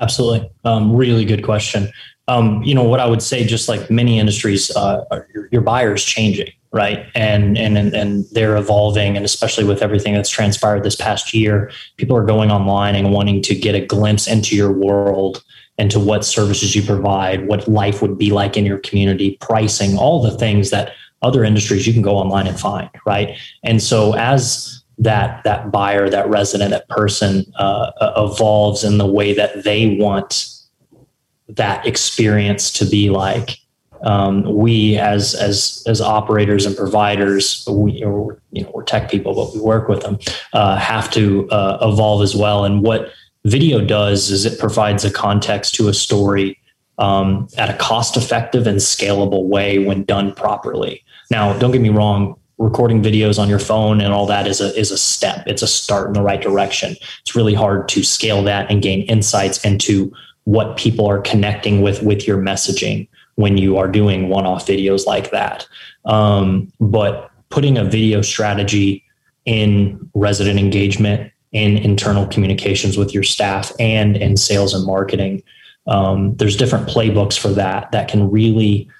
Absolutely. 0.00 0.50
Um, 0.64 0.94
really 0.94 1.24
good 1.24 1.44
question. 1.44 1.90
Um, 2.28 2.62
you 2.62 2.74
know, 2.74 2.82
what 2.82 3.00
I 3.00 3.06
would 3.06 3.22
say, 3.22 3.46
just 3.46 3.68
like 3.68 3.90
many 3.90 4.18
industries, 4.18 4.74
uh, 4.74 5.04
your, 5.32 5.48
your 5.52 5.62
buyer's 5.62 6.04
changing, 6.04 6.50
right? 6.72 7.06
And, 7.14 7.56
and, 7.56 7.76
and 7.78 8.24
they're 8.32 8.56
evolving. 8.56 9.16
And 9.16 9.24
especially 9.24 9.64
with 9.64 9.80
everything 9.80 10.12
that's 10.12 10.28
transpired 10.28 10.82
this 10.82 10.96
past 10.96 11.32
year, 11.32 11.70
people 11.96 12.16
are 12.16 12.24
going 12.24 12.50
online 12.50 12.96
and 12.96 13.12
wanting 13.12 13.42
to 13.42 13.54
get 13.54 13.74
a 13.74 13.86
glimpse 13.86 14.26
into 14.26 14.56
your 14.56 14.72
world, 14.72 15.44
into 15.78 16.00
what 16.00 16.24
services 16.24 16.74
you 16.74 16.82
provide, 16.82 17.48
what 17.48 17.68
life 17.68 18.00
would 18.00 18.16
be 18.16 18.30
like 18.30 18.56
in 18.56 18.64
your 18.64 18.78
community, 18.78 19.36
pricing, 19.40 19.96
all 19.98 20.22
the 20.22 20.36
things 20.38 20.70
that 20.70 20.92
other 21.22 21.44
industries 21.44 21.86
you 21.86 21.92
can 21.92 22.02
go 22.02 22.16
online 22.16 22.46
and 22.46 22.58
find, 22.58 22.88
right? 23.04 23.36
And 23.62 23.82
so 23.82 24.14
as 24.14 24.82
that 24.98 25.44
that 25.44 25.70
buyer, 25.70 26.08
that 26.08 26.28
resident, 26.28 26.70
that 26.70 26.88
person 26.88 27.44
uh, 27.56 27.90
evolves 28.16 28.84
in 28.84 28.98
the 28.98 29.06
way 29.06 29.34
that 29.34 29.64
they 29.64 29.96
want 29.96 30.48
that 31.48 31.86
experience 31.86 32.70
to 32.72 32.84
be 32.84 33.10
like. 33.10 33.58
Um, 34.02 34.42
we 34.54 34.98
as 34.98 35.34
as 35.34 35.82
as 35.86 36.00
operators 36.00 36.66
and 36.66 36.76
providers, 36.76 37.66
we 37.70 37.92
you 37.92 38.04
know 38.04 38.70
we're 38.74 38.82
tech 38.84 39.10
people, 39.10 39.34
but 39.34 39.54
we 39.54 39.60
work 39.60 39.88
with 39.88 40.02
them, 40.02 40.18
uh, 40.52 40.76
have 40.76 41.10
to 41.12 41.48
uh, 41.50 41.78
evolve 41.82 42.22
as 42.22 42.34
well. 42.34 42.64
And 42.64 42.82
what 42.82 43.10
video 43.46 43.80
does 43.80 44.30
is 44.30 44.44
it 44.44 44.58
provides 44.58 45.04
a 45.04 45.10
context 45.10 45.74
to 45.76 45.88
a 45.88 45.94
story 45.94 46.58
um, 46.98 47.48
at 47.56 47.70
a 47.70 47.74
cost 47.74 48.16
effective 48.16 48.66
and 48.66 48.78
scalable 48.78 49.44
way 49.44 49.78
when 49.78 50.02
done 50.04 50.34
properly. 50.34 51.04
Now, 51.30 51.56
don't 51.58 51.70
get 51.70 51.80
me 51.80 51.90
wrong, 51.90 52.36
recording 52.58 53.02
videos 53.02 53.38
on 53.38 53.48
your 53.48 53.58
phone 53.58 54.00
and 54.00 54.12
all 54.12 54.26
that 54.26 54.46
is 54.46 54.60
a 54.60 54.74
is 54.78 54.90
a 54.90 54.98
step. 54.98 55.44
It's 55.46 55.62
a 55.62 55.66
start 55.66 56.08
in 56.08 56.14
the 56.14 56.22
right 56.22 56.40
direction. 56.40 56.96
It's 57.20 57.36
really 57.36 57.54
hard 57.54 57.88
to 57.90 58.02
scale 58.02 58.42
that 58.44 58.70
and 58.70 58.82
gain 58.82 59.02
insights 59.02 59.64
into 59.64 60.12
what 60.44 60.76
people 60.76 61.06
are 61.06 61.20
connecting 61.20 61.82
with 61.82 62.02
with 62.02 62.26
your 62.26 62.38
messaging 62.38 63.08
when 63.34 63.58
you 63.58 63.76
are 63.76 63.88
doing 63.88 64.28
one-off 64.30 64.66
videos 64.66 65.06
like 65.06 65.30
that. 65.30 65.66
Um, 66.06 66.72
but 66.80 67.30
putting 67.50 67.76
a 67.76 67.84
video 67.84 68.22
strategy 68.22 69.04
in 69.44 70.10
resident 70.14 70.58
engagement, 70.58 71.30
in 71.56 71.78
internal 71.78 72.26
communications 72.26 72.98
with 72.98 73.14
your 73.14 73.22
staff, 73.22 73.72
and 73.80 74.14
in 74.16 74.36
sales 74.36 74.74
and 74.74 74.86
marketing, 74.86 75.42
um, 75.86 76.36
there's 76.36 76.54
different 76.54 76.86
playbooks 76.86 77.38
for 77.38 77.48
that 77.48 77.90
that 77.92 78.08
can 78.08 78.30
really 78.30 78.90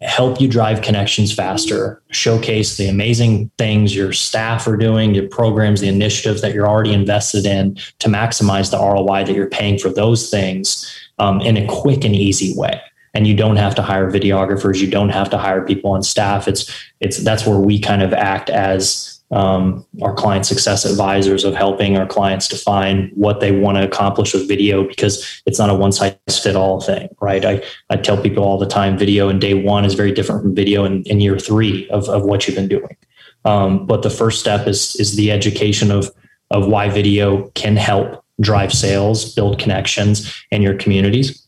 help 0.00 0.40
you 0.40 0.46
drive 0.46 0.80
connections 0.80 1.34
faster, 1.34 2.00
showcase 2.10 2.76
the 2.76 2.86
amazing 2.86 3.50
things 3.58 3.96
your 3.96 4.12
staff 4.12 4.66
are 4.68 4.76
doing, 4.76 5.12
your 5.12 5.28
programs, 5.28 5.80
the 5.80 5.88
initiatives 5.88 6.40
that 6.42 6.54
you're 6.54 6.68
already 6.68 6.92
invested 6.92 7.46
in 7.46 7.74
to 7.98 8.08
maximize 8.08 8.70
the 8.70 8.78
ROI 8.78 9.24
that 9.24 9.34
you're 9.34 9.48
paying 9.48 9.76
for 9.76 9.88
those 9.88 10.30
things 10.30 10.94
um, 11.18 11.40
in 11.40 11.56
a 11.56 11.66
quick 11.66 12.04
and 12.04 12.14
easy 12.14 12.56
way. 12.56 12.80
And 13.14 13.26
you 13.26 13.34
don't 13.34 13.56
have 13.56 13.74
to 13.76 13.82
hire 13.82 14.10
videographers. 14.10 14.80
You 14.80 14.90
don't 14.90 15.08
have 15.08 15.30
to 15.30 15.38
hire 15.38 15.64
people 15.64 15.92
on 15.92 16.02
staff. 16.02 16.46
It's 16.46 16.70
it's 17.00 17.18
that's 17.18 17.46
where 17.46 17.58
we 17.58 17.80
kind 17.80 18.02
of 18.02 18.12
act 18.12 18.50
as 18.50 19.13
um, 19.34 19.84
our 20.00 20.14
client 20.14 20.46
success 20.46 20.84
advisors 20.84 21.42
of 21.42 21.54
helping 21.54 21.98
our 21.98 22.06
clients 22.06 22.46
define 22.46 23.10
what 23.14 23.40
they 23.40 23.50
want 23.50 23.76
to 23.76 23.84
accomplish 23.84 24.32
with 24.32 24.46
video 24.46 24.86
because 24.86 25.42
it's 25.44 25.58
not 25.58 25.70
a 25.70 25.74
one 25.74 25.90
size 25.90 26.14
fit 26.40 26.54
all 26.54 26.80
thing, 26.80 27.08
right? 27.20 27.44
I, 27.44 27.62
I 27.90 27.96
tell 27.96 28.20
people 28.22 28.44
all 28.44 28.58
the 28.58 28.66
time 28.66 28.96
video 28.96 29.28
in 29.28 29.40
day 29.40 29.54
one 29.54 29.84
is 29.84 29.94
very 29.94 30.12
different 30.12 30.42
from 30.42 30.54
video 30.54 30.84
in, 30.84 31.02
in 31.02 31.20
year 31.20 31.36
three 31.36 31.88
of, 31.90 32.08
of 32.08 32.22
what 32.22 32.46
you've 32.46 32.54
been 32.54 32.68
doing. 32.68 32.96
Um, 33.44 33.86
but 33.86 34.02
the 34.02 34.10
first 34.10 34.38
step 34.38 34.68
is 34.68 34.94
is 34.96 35.16
the 35.16 35.32
education 35.32 35.90
of 35.90 36.10
of 36.50 36.68
why 36.68 36.88
video 36.88 37.48
can 37.50 37.76
help 37.76 38.24
drive 38.40 38.72
sales, 38.72 39.34
build 39.34 39.58
connections 39.58 40.32
in 40.52 40.62
your 40.62 40.76
communities. 40.76 41.44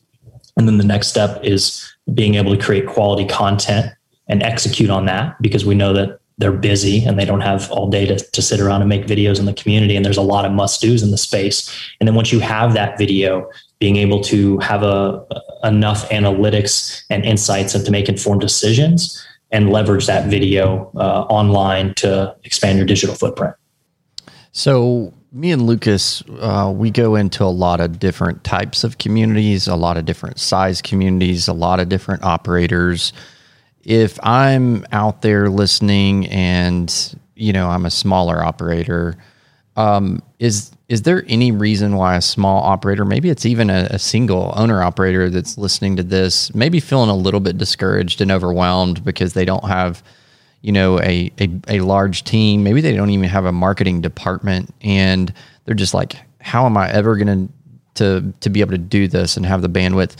And 0.57 0.67
then 0.67 0.77
the 0.77 0.83
next 0.83 1.07
step 1.07 1.39
is 1.43 1.89
being 2.13 2.35
able 2.35 2.55
to 2.55 2.61
create 2.61 2.87
quality 2.87 3.25
content 3.25 3.93
and 4.27 4.43
execute 4.43 4.89
on 4.89 5.05
that 5.05 5.41
because 5.41 5.65
we 5.65 5.75
know 5.75 5.93
that 5.93 6.16
they're 6.37 6.51
busy 6.51 7.03
and 7.03 7.17
they 7.17 7.25
don't 7.25 7.41
have 7.41 7.69
all 7.71 7.89
day 7.89 8.05
to, 8.05 8.15
to 8.15 8.41
sit 8.41 8.59
around 8.59 8.81
and 8.81 8.89
make 8.89 9.07
videos 9.07 9.39
in 9.39 9.45
the 9.45 9.53
community. 9.53 9.95
And 9.95 10.05
there's 10.05 10.17
a 10.17 10.21
lot 10.21 10.45
of 10.45 10.51
must 10.51 10.81
do's 10.81 11.01
in 11.01 11.11
the 11.11 11.17
space. 11.17 11.73
And 11.99 12.07
then 12.07 12.15
once 12.15 12.31
you 12.31 12.39
have 12.39 12.73
that 12.73 12.97
video, 12.97 13.49
being 13.79 13.95
able 13.95 14.21
to 14.21 14.57
have 14.59 14.83
a, 14.83 15.25
enough 15.63 16.07
analytics 16.09 17.03
and 17.09 17.25
insights 17.25 17.73
and 17.73 17.85
to 17.85 17.91
make 17.91 18.07
informed 18.07 18.41
decisions 18.41 19.23
and 19.51 19.71
leverage 19.71 20.05
that 20.07 20.27
video 20.27 20.91
uh, 20.95 21.25
online 21.29 21.93
to 21.95 22.35
expand 22.43 22.77
your 22.77 22.85
digital 22.85 23.15
footprint. 23.15 23.55
So, 24.51 25.13
me 25.31 25.51
and 25.51 25.63
Lucas, 25.63 26.23
uh, 26.39 26.73
we 26.75 26.89
go 26.89 27.15
into 27.15 27.43
a 27.43 27.45
lot 27.45 27.79
of 27.79 27.99
different 27.99 28.43
types 28.43 28.83
of 28.83 28.97
communities, 28.97 29.67
a 29.67 29.75
lot 29.75 29.97
of 29.97 30.05
different 30.05 30.39
size 30.39 30.81
communities, 30.81 31.47
a 31.47 31.53
lot 31.53 31.79
of 31.79 31.89
different 31.89 32.23
operators 32.23 33.13
if 33.87 34.19
I'm 34.21 34.85
out 34.91 35.21
there 35.21 35.49
listening 35.49 36.27
and 36.27 36.93
you 37.35 37.53
know 37.53 37.69
I'm 37.69 37.85
a 37.85 37.89
smaller 37.89 38.43
operator, 38.43 39.15
um, 39.77 40.21
is 40.39 40.71
is 40.89 41.03
there 41.03 41.23
any 41.27 41.51
reason 41.51 41.95
why 41.95 42.17
a 42.17 42.21
small 42.21 42.63
operator, 42.63 43.05
maybe 43.05 43.29
it's 43.29 43.45
even 43.45 43.69
a, 43.69 43.87
a, 43.91 43.99
single 43.99 44.53
owner 44.55 44.81
operator 44.81 45.29
that's 45.29 45.57
listening 45.57 45.97
to 45.97 46.03
this, 46.03 46.53
maybe 46.55 46.79
feeling 46.79 47.09
a 47.09 47.15
little 47.15 47.41
bit 47.41 47.57
discouraged 47.57 48.21
and 48.21 48.31
overwhelmed 48.31 49.03
because 49.03 49.33
they 49.33 49.43
don't 49.43 49.65
have, 49.65 50.01
you 50.61 50.73
know, 50.73 50.99
a 50.99 51.31
a, 51.39 51.49
a 51.69 51.79
large 51.79 52.25
team, 52.25 52.63
maybe 52.63 52.81
they 52.81 52.93
don't 52.93 53.09
even 53.09 53.29
have 53.29 53.45
a 53.45 53.53
marketing 53.53 54.01
department, 54.01 54.73
and 54.81 55.33
they're 55.63 55.75
just 55.75 55.93
like, 55.93 56.17
how 56.41 56.65
am 56.65 56.75
I 56.75 56.91
ever 56.91 57.15
going 57.15 57.47
to 57.47 57.53
to 58.03 58.33
to 58.41 58.49
be 58.49 58.59
able 58.59 58.71
to 58.71 58.77
do 58.77 59.07
this 59.07 59.37
and 59.37 59.45
have 59.45 59.61
the 59.61 59.69
bandwidth? 59.69 60.17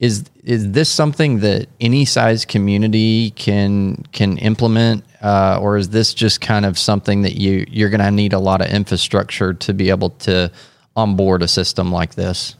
Is 0.00 0.24
is 0.44 0.72
this 0.72 0.90
something 0.90 1.40
that 1.40 1.68
any 1.78 2.04
size 2.04 2.44
community 2.44 3.30
can 3.32 4.02
can 4.12 4.38
implement? 4.38 5.04
Uh, 5.22 5.58
or 5.60 5.76
is 5.76 5.90
this 5.90 6.14
just 6.14 6.40
kind 6.40 6.64
of 6.64 6.78
something 6.78 7.22
that 7.22 7.36
you 7.36 7.66
you're 7.68 7.90
going 7.90 8.00
to 8.00 8.10
need 8.10 8.32
a 8.32 8.38
lot 8.38 8.62
of 8.62 8.68
infrastructure 8.68 9.52
to 9.52 9.74
be 9.74 9.90
able 9.90 10.10
to 10.10 10.50
onboard 10.96 11.42
a 11.42 11.48
system 11.48 11.92
like 11.92 12.14
this? 12.14 12.56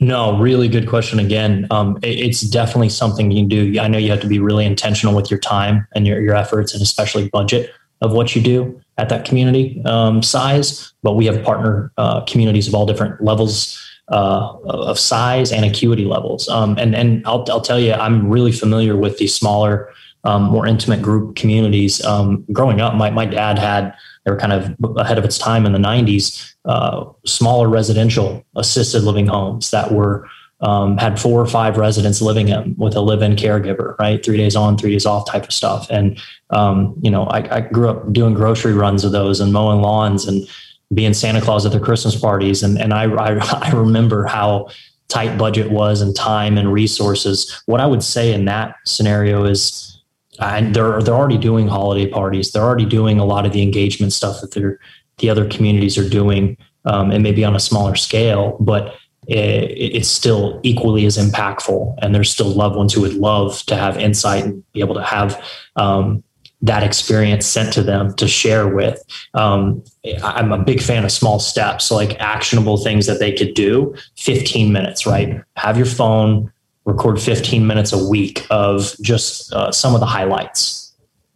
No 0.00 0.38
really 0.38 0.68
good 0.68 0.88
question 0.88 1.18
again. 1.18 1.66
Um, 1.70 1.98
it, 2.02 2.18
it's 2.18 2.40
definitely 2.42 2.90
something 2.90 3.30
you 3.30 3.42
can 3.42 3.48
do. 3.48 3.80
I 3.80 3.88
know 3.88 3.98
you 3.98 4.10
have 4.10 4.20
to 4.20 4.28
be 4.28 4.38
really 4.38 4.64
intentional 4.64 5.14
with 5.14 5.30
your 5.30 5.40
time 5.40 5.86
and 5.94 6.06
your, 6.06 6.20
your 6.20 6.34
efforts 6.34 6.74
and 6.74 6.82
especially 6.82 7.28
budget 7.28 7.72
of 8.00 8.12
what 8.12 8.36
you 8.36 8.42
do 8.42 8.80
at 8.98 9.08
that 9.08 9.24
community 9.24 9.82
um, 9.86 10.22
size 10.22 10.92
but 11.02 11.14
we 11.14 11.26
have 11.26 11.42
partner 11.42 11.90
uh, 11.96 12.20
communities 12.22 12.68
of 12.68 12.74
all 12.74 12.86
different 12.86 13.22
levels 13.22 13.80
uh, 14.08 14.56
of 14.64 14.98
size 14.98 15.52
and 15.52 15.64
acuity 15.64 16.04
levels. 16.04 16.48
Um, 16.48 16.76
and 16.78 16.94
and 16.94 17.26
I'll, 17.26 17.44
I'll 17.48 17.60
tell 17.60 17.78
you, 17.78 17.92
I'm 17.92 18.28
really 18.28 18.52
familiar 18.52 18.96
with 18.96 19.18
these 19.18 19.34
smaller, 19.34 19.92
um, 20.24 20.44
more 20.44 20.66
intimate 20.66 21.02
group 21.02 21.36
communities. 21.36 22.04
Um, 22.04 22.44
growing 22.52 22.80
up, 22.80 22.94
my, 22.94 23.10
my 23.10 23.26
dad 23.26 23.58
had, 23.58 23.94
they 24.24 24.30
were 24.30 24.38
kind 24.38 24.52
of 24.52 24.74
ahead 24.96 25.18
of 25.18 25.24
its 25.24 25.38
time 25.38 25.66
in 25.66 25.72
the 25.72 25.78
90s, 25.78 26.54
uh, 26.64 27.04
smaller 27.24 27.68
residential 27.68 28.44
assisted 28.56 29.02
living 29.02 29.26
homes 29.26 29.70
that 29.70 29.92
were 29.92 30.26
um, 30.60 30.96
had 30.96 31.20
four 31.20 31.40
or 31.40 31.46
five 31.46 31.76
residents 31.76 32.22
living 32.22 32.48
in 32.48 32.74
with 32.78 32.96
a 32.96 33.00
live-in 33.00 33.36
caregiver, 33.36 33.98
right? 33.98 34.24
Three 34.24 34.38
days 34.38 34.56
on, 34.56 34.78
three 34.78 34.92
days 34.92 35.04
off 35.04 35.28
type 35.28 35.44
of 35.44 35.52
stuff. 35.52 35.86
And, 35.90 36.18
um, 36.50 36.94
you 37.02 37.10
know, 37.10 37.24
I, 37.24 37.56
I, 37.56 37.60
grew 37.60 37.90
up 37.90 38.12
doing 38.12 38.32
grocery 38.32 38.72
runs 38.72 39.04
of 39.04 39.12
those 39.12 39.40
and 39.40 39.52
mowing 39.52 39.82
lawns 39.82 40.26
and 40.26 40.48
being 40.94 41.14
Santa 41.14 41.40
Claus 41.40 41.66
at 41.66 41.72
their 41.72 41.80
Christmas 41.80 42.16
parties. 42.18 42.62
And, 42.62 42.78
and 42.78 42.94
I, 42.94 43.04
I, 43.04 43.38
I 43.68 43.70
remember 43.70 44.24
how 44.24 44.68
tight 45.08 45.36
budget 45.36 45.70
was 45.70 46.00
and 46.00 46.14
time 46.16 46.56
and 46.56 46.72
resources. 46.72 47.62
What 47.66 47.80
I 47.80 47.86
would 47.86 48.02
say 48.02 48.32
in 48.32 48.46
that 48.46 48.76
scenario 48.84 49.44
is 49.44 49.94
and 50.40 50.74
they're, 50.74 51.00
they're 51.02 51.14
already 51.14 51.38
doing 51.38 51.68
holiday 51.68 52.08
parties. 52.08 52.50
They're 52.50 52.62
already 52.62 52.86
doing 52.86 53.18
a 53.18 53.24
lot 53.24 53.46
of 53.46 53.52
the 53.52 53.62
engagement 53.62 54.12
stuff 54.12 54.40
that 54.40 54.52
they're, 54.52 54.78
the 55.18 55.30
other 55.30 55.48
communities 55.48 55.96
are 55.96 56.08
doing, 56.08 56.56
um, 56.84 57.10
and 57.10 57.22
maybe 57.22 57.44
on 57.44 57.54
a 57.54 57.60
smaller 57.60 57.94
scale, 57.94 58.56
but 58.60 58.96
it, 59.28 59.36
it's 59.38 60.08
still 60.08 60.60
equally 60.62 61.06
as 61.06 61.16
impactful. 61.16 61.94
And 62.02 62.14
there's 62.14 62.30
still 62.30 62.48
loved 62.48 62.76
ones 62.76 62.92
who 62.92 63.00
would 63.02 63.14
love 63.14 63.62
to 63.66 63.76
have 63.76 63.96
insight 63.96 64.44
and 64.44 64.72
be 64.72 64.80
able 64.80 64.96
to 64.96 65.02
have 65.02 65.42
um, 65.76 66.24
that 66.64 66.82
experience 66.82 67.46
sent 67.46 67.74
to 67.74 67.82
them 67.82 68.14
to 68.14 68.26
share 68.26 68.66
with. 68.66 69.02
Um, 69.34 69.84
I'm 70.22 70.50
a 70.50 70.58
big 70.58 70.80
fan 70.80 71.04
of 71.04 71.12
small 71.12 71.38
steps, 71.38 71.90
like 71.90 72.18
actionable 72.20 72.78
things 72.78 73.06
that 73.06 73.18
they 73.18 73.32
could 73.32 73.52
do. 73.52 73.94
15 74.16 74.72
minutes, 74.72 75.06
right? 75.06 75.42
Have 75.56 75.76
your 75.76 75.86
phone 75.86 76.50
record 76.86 77.20
15 77.20 77.66
minutes 77.66 77.92
a 77.92 78.08
week 78.08 78.46
of 78.48 78.94
just 79.02 79.52
uh, 79.52 79.72
some 79.72 79.94
of 79.94 80.00
the 80.00 80.06
highlights, 80.06 80.94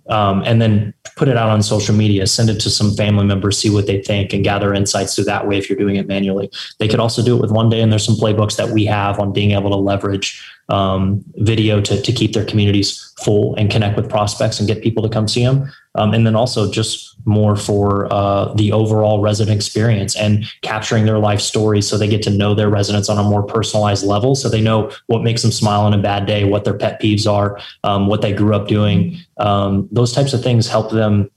um, 0.08 0.42
and 0.47 0.62
then 0.62 0.94
put 1.16 1.28
it 1.28 1.37
out 1.37 1.50
on 1.50 1.62
social 1.62 1.94
media. 1.94 2.26
Send 2.26 2.49
it 2.49 2.58
to 2.61 2.70
some 2.70 2.94
family 2.94 3.26
members, 3.26 3.58
see 3.58 3.68
what 3.68 3.87
they 3.87 4.02
think, 4.02 4.32
and 4.32 4.42
gather 4.42 4.73
insights 4.73 5.14
through 5.14 5.25
that 5.25 5.47
way. 5.47 5.58
If 5.58 5.68
you're 5.68 5.78
doing 5.78 5.97
it 5.97 6.06
manually, 6.06 6.50
they 6.78 6.88
could 6.88 7.00
also 7.00 7.23
do 7.23 7.37
it 7.37 7.40
with 7.42 7.50
OneDay. 7.50 7.82
And 7.82 7.92
there's 7.92 8.04
some 8.04 8.16
playbooks 8.16 8.56
that 8.56 8.70
we 8.70 8.87
have 8.87 9.20
on 9.20 9.35
being 9.35 9.50
able 9.50 9.68
to 9.70 9.76
leverage 9.76 10.42
um, 10.68 11.25
video 11.37 11.80
to, 11.80 12.00
to 12.00 12.12
keep 12.12 12.32
their 12.32 12.44
communities 12.44 13.12
full 13.18 13.54
and 13.56 13.70
connect 13.70 13.96
with 13.96 14.08
prospects 14.08 14.58
and 14.58 14.68
get 14.68 14.82
people 14.82 15.02
to 15.02 15.08
come 15.08 15.26
see 15.26 15.42
them. 15.42 15.70
Um, 15.94 16.14
and 16.14 16.26
then 16.26 16.37
also 16.37 16.70
just 16.70 17.16
more 17.25 17.56
for 17.56 18.12
uh, 18.12 18.52
the 18.54 18.72
overall 18.72 19.20
resident 19.20 19.56
experience 19.56 20.14
and 20.16 20.44
capturing 20.62 21.04
their 21.04 21.18
life 21.18 21.40
stories 21.40 21.88
so 21.88 21.98
they 21.98 22.08
get 22.08 22.22
to 22.22 22.30
know 22.30 22.54
their 22.54 22.70
residents 22.70 23.08
on 23.08 23.18
a 23.18 23.22
more 23.22 23.42
personalized 23.42 24.06
level 24.06 24.34
so 24.34 24.48
they 24.48 24.60
know 24.60 24.90
what 25.06 25.22
makes 25.22 25.42
them 25.42 25.50
smile 25.50 25.80
on 25.80 25.92
a 25.92 25.98
bad 25.98 26.25
day 26.25 26.44
what 26.44 26.64
their 26.64 26.75
pet 26.75 27.00
peeves 27.02 27.30
are 27.30 27.60
um, 27.84 28.06
what 28.06 28.22
they 28.22 28.32
grew 28.32 28.54
up 28.54 28.68
doing 28.68 29.18
um, 29.38 29.88
those 29.90 30.12
types 30.12 30.32
of 30.32 30.42
things 30.42 30.68
help 30.68 30.90
them 30.90 31.28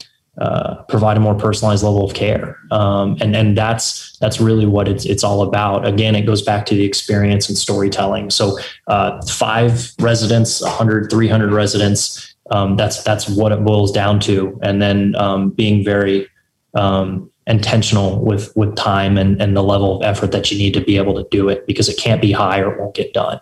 uh, 0.42 0.82
provide 0.90 1.18
a 1.18 1.20
more 1.20 1.36
personalized 1.36 1.84
level 1.84 2.04
of 2.04 2.14
care 2.14 2.58
um, 2.72 3.16
and 3.22 3.36
and 3.36 3.58
that's 3.58 4.18
that's 4.18 4.42
really 4.42 4.66
what 4.66 4.88
it's 4.88 5.06
it's 5.06 5.24
all 5.24 5.44
about 5.44 5.88
again 5.88 6.16
it 6.16 6.24
goes 6.24 6.42
back 6.42 6.66
to 6.66 6.76
the 6.76 6.84
experience 6.84 7.48
and 7.48 7.58
storytelling 7.58 8.30
so 8.30 8.58
uh, 8.88 9.22
five 9.28 9.94
residents 10.00 10.62
100 10.62 11.10
300 11.10 11.52
residents 11.52 12.32
um, 12.52 12.76
that's 12.76 13.02
that's 13.04 13.30
what 13.30 13.52
it 13.52 13.64
boils 13.64 13.92
down 13.92 14.20
to. 14.22 14.60
And 14.62 14.82
then 14.82 15.16
um, 15.16 15.50
being 15.52 15.84
very 15.84 16.28
um, 16.76 17.32
intentional 17.48 18.24
with 18.24 18.56
with 18.56 18.76
time 18.76 19.18
and, 19.18 19.42
and 19.42 19.56
the 19.56 19.64
level 19.64 19.98
of 19.98 20.04
effort 20.04 20.32
that 20.34 20.52
you 20.52 20.58
need 20.58 20.74
to 20.74 20.82
be 20.82 20.98
able 20.98 21.16
to 21.16 21.28
do 21.32 21.50
it 21.50 21.66
because 21.66 21.90
it 21.90 21.98
can't 21.98 22.22
be 22.22 22.32
high 22.32 22.60
or 22.60 22.74
it 22.74 22.80
won't 22.80 22.96
get 22.96 23.14
done. 23.14 23.40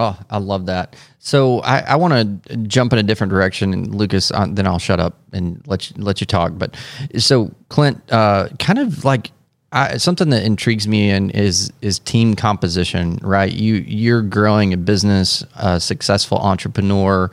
Oh, 0.00 0.16
I 0.30 0.38
love 0.38 0.66
that. 0.66 0.94
So 1.18 1.58
I, 1.62 1.80
I 1.80 1.96
want 1.96 2.44
to 2.46 2.56
jump 2.58 2.92
in 2.92 3.00
a 3.00 3.02
different 3.02 3.32
direction, 3.32 3.72
and 3.72 3.92
Lucas, 3.92 4.30
uh, 4.30 4.46
then 4.48 4.64
I'll 4.64 4.78
shut 4.78 5.00
up 5.00 5.18
and 5.32 5.60
let 5.66 5.90
you, 5.90 5.96
let 5.98 6.20
you 6.20 6.26
talk. 6.26 6.52
But 6.54 6.76
so 7.18 7.50
Clint, 7.68 8.00
uh, 8.12 8.48
kind 8.60 8.78
of 8.78 9.04
like 9.04 9.32
I, 9.72 9.96
something 9.96 10.30
that 10.30 10.44
intrigues 10.44 10.86
me 10.86 11.10
and 11.10 11.32
is 11.32 11.72
is 11.82 11.98
team 11.98 12.36
composition, 12.36 13.18
right? 13.22 13.52
You 13.52 13.74
you're 13.74 14.22
growing 14.22 14.72
a 14.72 14.76
business, 14.76 15.44
a 15.56 15.80
successful 15.80 16.38
entrepreneur. 16.38 17.30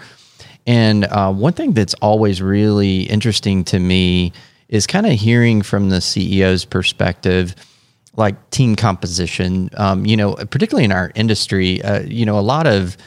And 0.65 1.05
uh, 1.05 1.31
one 1.31 1.53
thing 1.53 1.74
that's 1.74 1.93
always 1.95 2.41
really 2.41 3.03
interesting 3.03 3.63
to 3.65 3.77
me 3.77 4.34
is 4.69 4.88
kind 4.88 5.05
of 5.05 5.13
hearing 5.13 5.62
from 5.62 5.89
the 5.89 5.98
CEO's 5.98 6.65
perspective, 6.65 7.55
like 8.17 8.50
team 8.50 8.75
composition. 8.75 9.69
Um, 9.77 10.05
you 10.05 10.17
know, 10.17 10.36
particularly 10.36 10.86
in 10.86 10.91
our 10.91 11.12
industry, 11.15 11.81
uh, 11.81 12.01
you 12.01 12.25
know, 12.25 12.39
a 12.39 12.41
lot 12.41 12.67
of 12.67 12.98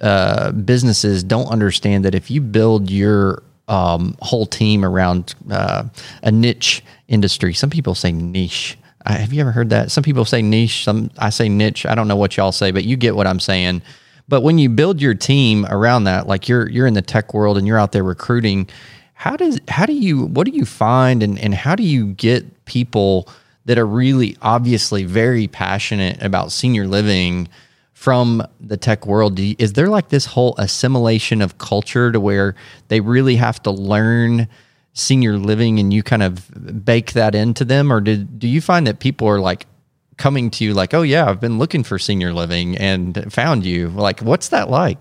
uh, 0.00 0.52
businesses 0.52 1.22
don't 1.22 1.46
understand 1.48 2.04
that 2.04 2.14
if 2.14 2.30
you 2.30 2.40
build 2.40 2.90
your 2.90 3.42
um, 3.68 4.16
whole 4.20 4.46
team 4.46 4.84
around 4.84 5.34
uh, 5.50 5.84
a 6.22 6.32
niche 6.32 6.82
industry, 7.08 7.54
some 7.54 7.70
people 7.70 7.94
say 7.94 8.12
niche. 8.12 8.76
have 9.06 9.32
you 9.32 9.40
ever 9.40 9.52
heard 9.52 9.70
that? 9.70 9.90
Some 9.90 10.02
people 10.02 10.24
say 10.24 10.42
niche. 10.42 10.84
Some 10.84 11.10
I 11.18 11.30
say 11.30 11.48
niche. 11.48 11.86
I 11.86 11.94
don't 11.94 12.08
know 12.08 12.16
what 12.16 12.36
y'all 12.36 12.52
say, 12.52 12.70
but 12.70 12.84
you 12.84 12.96
get 12.96 13.16
what 13.16 13.26
I'm 13.26 13.40
saying. 13.40 13.82
But 14.28 14.42
when 14.42 14.58
you 14.58 14.68
build 14.68 15.02
your 15.02 15.14
team 15.14 15.66
around 15.66 16.04
that, 16.04 16.26
like 16.26 16.48
you're 16.48 16.68
you're 16.68 16.86
in 16.86 16.94
the 16.94 17.02
tech 17.02 17.34
world 17.34 17.58
and 17.58 17.66
you're 17.66 17.78
out 17.78 17.92
there 17.92 18.04
recruiting, 18.04 18.68
how 19.14 19.36
does 19.36 19.60
how 19.68 19.86
do 19.86 19.92
you 19.92 20.26
what 20.26 20.46
do 20.46 20.52
you 20.52 20.64
find 20.64 21.22
and, 21.22 21.38
and 21.38 21.52
how 21.52 21.74
do 21.74 21.82
you 21.82 22.06
get 22.14 22.64
people 22.64 23.28
that 23.70 23.78
are 23.78 23.86
really 23.86 24.36
obviously 24.42 25.04
very 25.04 25.46
passionate 25.46 26.20
about 26.20 26.50
senior 26.50 26.88
living 26.88 27.46
from 27.92 28.42
the 28.58 28.76
tech 28.76 29.06
world? 29.06 29.38
You, 29.38 29.54
is 29.60 29.74
there 29.74 29.86
like 29.86 30.08
this 30.08 30.26
whole 30.26 30.56
assimilation 30.58 31.40
of 31.40 31.58
culture 31.58 32.10
to 32.10 32.18
where 32.18 32.56
they 32.88 32.98
really 32.98 33.36
have 33.36 33.62
to 33.62 33.70
learn 33.70 34.48
senior 34.92 35.38
living 35.38 35.78
and 35.78 35.94
you 35.94 36.02
kind 36.02 36.24
of 36.24 36.84
bake 36.84 37.12
that 37.12 37.36
into 37.36 37.64
them? 37.64 37.92
Or 37.92 38.00
did, 38.00 38.40
do 38.40 38.48
you 38.48 38.60
find 38.60 38.88
that 38.88 38.98
people 38.98 39.28
are 39.28 39.38
like, 39.38 39.68
coming 40.16 40.50
to 40.50 40.64
you 40.64 40.74
like, 40.74 40.92
"Oh 40.92 41.02
yeah, 41.02 41.30
I've 41.30 41.40
been 41.40 41.58
looking 41.58 41.84
for 41.84 41.96
senior 41.96 42.34
living 42.34 42.76
and 42.76 43.32
found 43.32 43.64
you." 43.64 43.88
Like, 43.88 44.20
what's 44.20 44.48
that 44.48 44.68
like? 44.68 44.98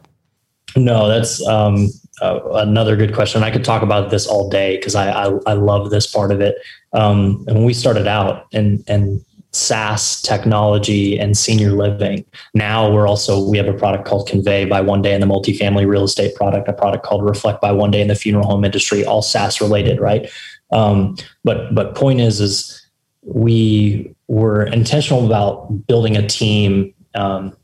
No, 0.78 1.10
that's 1.10 1.46
um, 1.46 1.90
uh, 2.22 2.40
another 2.54 2.96
good 2.96 3.14
question. 3.14 3.44
I 3.44 3.52
could 3.52 3.64
talk 3.64 3.82
about 3.82 4.10
this 4.10 4.28
all 4.28 4.50
day 4.50 4.78
because 4.78 4.96
I, 4.96 5.10
I, 5.10 5.32
I 5.48 5.54
love 5.54 5.90
this 5.90 6.08
part 6.08 6.32
of 6.32 6.42
it. 6.42 6.56
Um, 6.94 7.44
and 7.48 7.58
when 7.58 7.66
we 7.66 7.74
started 7.74 8.08
out 8.08 8.48
and 8.54 8.84
and 8.88 9.24
SaaS 9.52 10.22
technology 10.22 11.18
and 11.18 11.36
senior 11.36 11.72
living. 11.72 12.24
Now 12.54 12.92
we're 12.92 13.08
also 13.08 13.44
we 13.48 13.58
have 13.58 13.68
a 13.68 13.74
product 13.74 14.06
called 14.06 14.28
Convey 14.28 14.66
by 14.66 14.82
OneDay 14.82 15.14
in 15.14 15.22
the 15.22 15.28
multifamily 15.28 15.88
real 15.88 16.04
estate 16.04 16.36
product, 16.36 16.68
a 16.68 16.74
product 16.74 17.04
called 17.04 17.26
Reflect 17.26 17.60
by 17.60 17.72
OneDay 17.72 18.02
in 18.02 18.10
the 18.10 18.16
funeral 18.16 18.46
home 18.46 18.64
industry, 18.64 19.04
all 19.04 19.24
SaaS 19.24 19.60
related, 19.60 20.00
right? 20.00 20.30
Um, 20.72 21.16
but 21.44 21.74
but 21.74 21.96
point 21.96 22.22
is 22.22 22.40
is 22.40 22.86
we 23.24 24.16
were 24.28 24.66
intentional 24.66 25.26
about 25.26 25.88
building 25.88 26.16
a 26.16 26.28
team 26.28 26.94
um, 27.16 27.56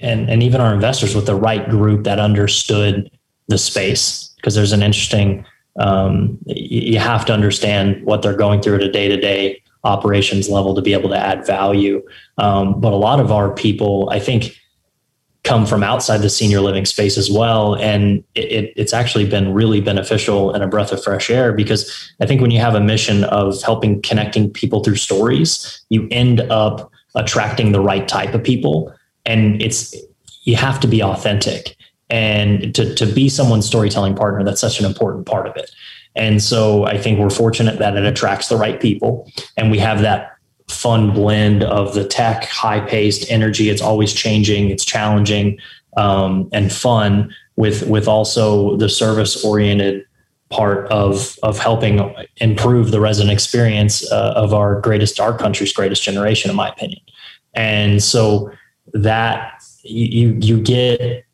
and, 0.00 0.30
and 0.30 0.42
even 0.42 0.60
our 0.60 0.72
investors 0.72 1.14
with 1.14 1.26
the 1.26 1.34
right 1.34 1.68
group 1.68 2.04
that 2.04 2.18
understood 2.18 3.10
the 3.52 3.58
space 3.58 4.34
because 4.36 4.54
there's 4.54 4.72
an 4.72 4.82
interesting 4.82 5.44
um, 5.78 6.38
you 6.46 6.98
have 6.98 7.24
to 7.24 7.32
understand 7.32 8.04
what 8.04 8.20
they're 8.20 8.36
going 8.36 8.60
through 8.60 8.74
at 8.74 8.82
a 8.82 8.92
day-to-day 8.92 9.62
operations 9.84 10.48
level 10.50 10.74
to 10.74 10.82
be 10.82 10.92
able 10.92 11.08
to 11.08 11.16
add 11.16 11.46
value 11.46 12.02
um, 12.38 12.80
but 12.80 12.92
a 12.92 12.96
lot 12.96 13.20
of 13.20 13.30
our 13.30 13.54
people 13.54 14.08
i 14.10 14.18
think 14.18 14.56
come 15.44 15.66
from 15.66 15.82
outside 15.82 16.18
the 16.18 16.30
senior 16.30 16.60
living 16.60 16.84
space 16.84 17.18
as 17.18 17.30
well. 17.30 17.74
And 17.74 18.22
it, 18.34 18.72
it's 18.76 18.92
actually 18.92 19.26
been 19.26 19.52
really 19.52 19.80
beneficial 19.80 20.52
and 20.52 20.62
a 20.62 20.68
breath 20.68 20.92
of 20.92 21.02
fresh 21.02 21.30
air 21.30 21.52
because 21.52 22.12
I 22.20 22.26
think 22.26 22.40
when 22.40 22.52
you 22.52 22.60
have 22.60 22.74
a 22.74 22.80
mission 22.80 23.24
of 23.24 23.60
helping 23.62 24.00
connecting 24.02 24.50
people 24.50 24.84
through 24.84 24.96
stories, 24.96 25.82
you 25.88 26.06
end 26.10 26.40
up 26.42 26.90
attracting 27.16 27.72
the 27.72 27.80
right 27.80 28.06
type 28.06 28.34
of 28.34 28.44
people. 28.44 28.94
And 29.26 29.60
it's, 29.60 29.94
you 30.44 30.54
have 30.56 30.78
to 30.80 30.86
be 30.86 31.02
authentic. 31.02 31.76
And 32.12 32.74
to, 32.74 32.94
to 32.94 33.06
be 33.06 33.28
someone's 33.28 33.66
storytelling 33.66 34.14
partner, 34.14 34.44
that's 34.44 34.60
such 34.60 34.78
an 34.78 34.86
important 34.86 35.26
part 35.26 35.48
of 35.48 35.56
it. 35.56 35.70
And 36.14 36.42
so 36.42 36.84
I 36.84 36.98
think 36.98 37.18
we're 37.18 37.30
fortunate 37.30 37.78
that 37.78 37.96
it 37.96 38.04
attracts 38.04 38.48
the 38.48 38.56
right 38.56 38.78
people. 38.78 39.28
And 39.56 39.70
we 39.70 39.78
have 39.78 40.02
that 40.02 40.36
fun 40.68 41.12
blend 41.12 41.64
of 41.64 41.94
the 41.94 42.06
tech, 42.06 42.44
high 42.44 42.80
paced 42.80 43.30
energy. 43.30 43.70
It's 43.70 43.82
always 43.82 44.12
changing, 44.12 44.68
it's 44.70 44.84
challenging 44.84 45.58
um, 45.96 46.48
and 46.52 46.72
fun 46.72 47.34
with 47.56 47.86
with 47.88 48.08
also 48.08 48.76
the 48.76 48.88
service 48.88 49.44
oriented 49.44 50.04
part 50.50 50.86
of 50.88 51.38
of 51.42 51.58
helping 51.58 52.14
improve 52.36 52.90
the 52.90 53.00
resident 53.00 53.32
experience 53.32 54.10
uh, 54.12 54.32
of 54.36 54.52
our 54.52 54.80
greatest 54.80 55.18
our 55.18 55.36
country's 55.36 55.72
greatest 55.72 56.02
generation 56.02 56.50
in 56.50 56.56
my 56.56 56.68
opinion 56.68 57.00
and 57.54 58.02
so 58.02 58.50
that 58.92 59.62
you 59.82 60.36
you 60.40 60.60
get 60.60 61.24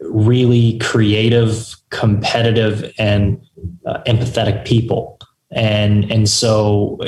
really 0.00 0.78
creative 0.78 1.76
competitive 1.90 2.92
and 2.98 3.40
uh, 3.86 4.02
empathetic 4.06 4.64
people. 4.64 5.18
And 5.50 6.10
and 6.10 6.28
so 6.28 6.98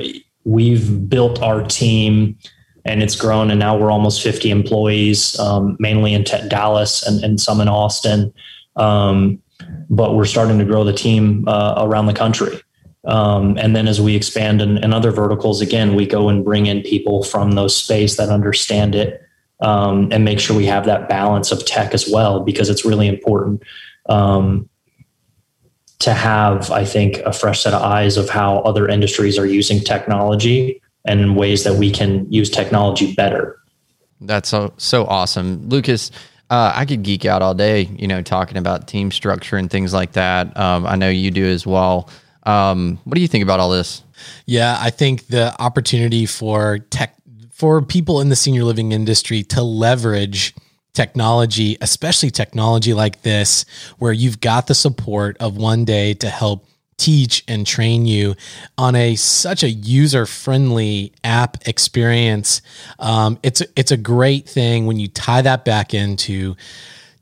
we've 0.44 1.08
built 1.08 1.40
our 1.40 1.62
team 1.64 2.36
and 2.84 3.02
it's 3.02 3.14
grown 3.14 3.50
and 3.50 3.60
now 3.60 3.76
we're 3.76 3.92
almost 3.92 4.22
50 4.22 4.50
employees 4.50 5.38
um, 5.38 5.76
mainly 5.78 6.14
in 6.14 6.24
dallas 6.24 7.06
and, 7.06 7.22
and, 7.22 7.40
some 7.40 7.60
in 7.60 7.68
austin. 7.68 8.34
Um, 8.74 9.40
but 9.88 10.16
we're 10.16 10.24
starting 10.24 10.58
to 10.58 10.64
grow 10.64 10.82
the 10.82 10.92
team 10.92 11.46
uh, 11.46 11.74
around 11.78 12.06
the 12.06 12.12
country. 12.14 12.60
Um, 13.04 13.56
and 13.58 13.76
then 13.76 13.86
as 13.86 14.00
we 14.00 14.16
expand 14.16 14.60
in, 14.60 14.78
in, 14.78 14.92
other 14.92 15.12
verticals 15.12 15.60
again 15.60 15.94
we 15.94 16.06
go 16.06 16.28
and 16.28 16.44
bring 16.44 16.66
in 16.66 16.82
people 16.82 17.22
from 17.22 17.52
those 17.52 17.76
space 17.76 18.16
that 18.16 18.28
understand 18.28 18.94
it 18.94 19.22
um, 19.62 20.08
and 20.10 20.24
make 20.24 20.40
sure 20.40 20.56
we 20.56 20.66
have 20.66 20.84
that 20.86 21.08
balance 21.08 21.52
of 21.52 21.64
tech 21.64 21.94
as 21.94 22.08
well 22.10 22.40
because 22.40 22.68
it's 22.68 22.84
really 22.84 23.06
important 23.06 23.62
um, 24.08 24.68
to 26.00 26.12
have, 26.12 26.70
I 26.72 26.84
think, 26.84 27.18
a 27.18 27.32
fresh 27.32 27.62
set 27.62 27.72
of 27.72 27.80
eyes 27.80 28.16
of 28.16 28.28
how 28.28 28.58
other 28.58 28.88
industries 28.88 29.38
are 29.38 29.46
using 29.46 29.78
technology 29.80 30.82
and 31.06 31.20
in 31.20 31.36
ways 31.36 31.62
that 31.62 31.74
we 31.74 31.90
can 31.90 32.30
use 32.30 32.50
technology 32.50 33.14
better. 33.14 33.58
That's 34.20 34.48
so 34.48 34.72
so 34.76 35.04
awesome, 35.06 35.68
Lucas. 35.68 36.10
Uh, 36.50 36.72
I 36.74 36.84
could 36.84 37.02
geek 37.02 37.24
out 37.24 37.40
all 37.40 37.54
day, 37.54 37.82
you 37.96 38.06
know, 38.06 38.20
talking 38.20 38.58
about 38.58 38.86
team 38.86 39.10
structure 39.10 39.56
and 39.56 39.70
things 39.70 39.94
like 39.94 40.12
that. 40.12 40.54
Um, 40.56 40.86
I 40.86 40.96
know 40.96 41.08
you 41.08 41.30
do 41.30 41.46
as 41.46 41.66
well. 41.66 42.10
Um, 42.42 42.98
what 43.04 43.14
do 43.14 43.20
you 43.20 43.28
think 43.28 43.42
about 43.42 43.58
all 43.58 43.70
this? 43.70 44.02
Yeah, 44.46 44.76
I 44.78 44.90
think 44.90 45.28
the 45.28 45.54
opportunity 45.60 46.26
for 46.26 46.80
tech 46.90 47.16
for 47.52 47.80
people 47.80 48.20
in 48.20 48.30
the 48.30 48.36
senior 48.36 48.64
living 48.64 48.90
industry 48.90 49.44
to 49.44 49.62
leverage 49.62 50.54
technology, 50.94 51.76
especially 51.80 52.30
technology 52.30 52.92
like 52.92 53.22
this, 53.22 53.64
where 53.98 54.12
you've 54.12 54.40
got 54.40 54.66
the 54.66 54.74
support 54.74 55.36
of 55.38 55.54
OneDay 55.54 56.18
to 56.18 56.28
help 56.28 56.66
teach 56.96 57.44
and 57.48 57.66
train 57.66 58.06
you 58.06 58.34
on 58.78 58.94
a 58.94 59.16
such 59.16 59.62
a 59.62 59.70
user 59.70 60.26
friendly 60.26 61.12
app 61.24 61.66
experience. 61.66 62.62
Um, 62.98 63.38
it's 63.42 63.62
it's 63.76 63.90
a 63.90 63.96
great 63.96 64.48
thing 64.48 64.86
when 64.86 64.98
you 64.98 65.08
tie 65.08 65.42
that 65.42 65.64
back 65.64 65.94
into 65.94 66.56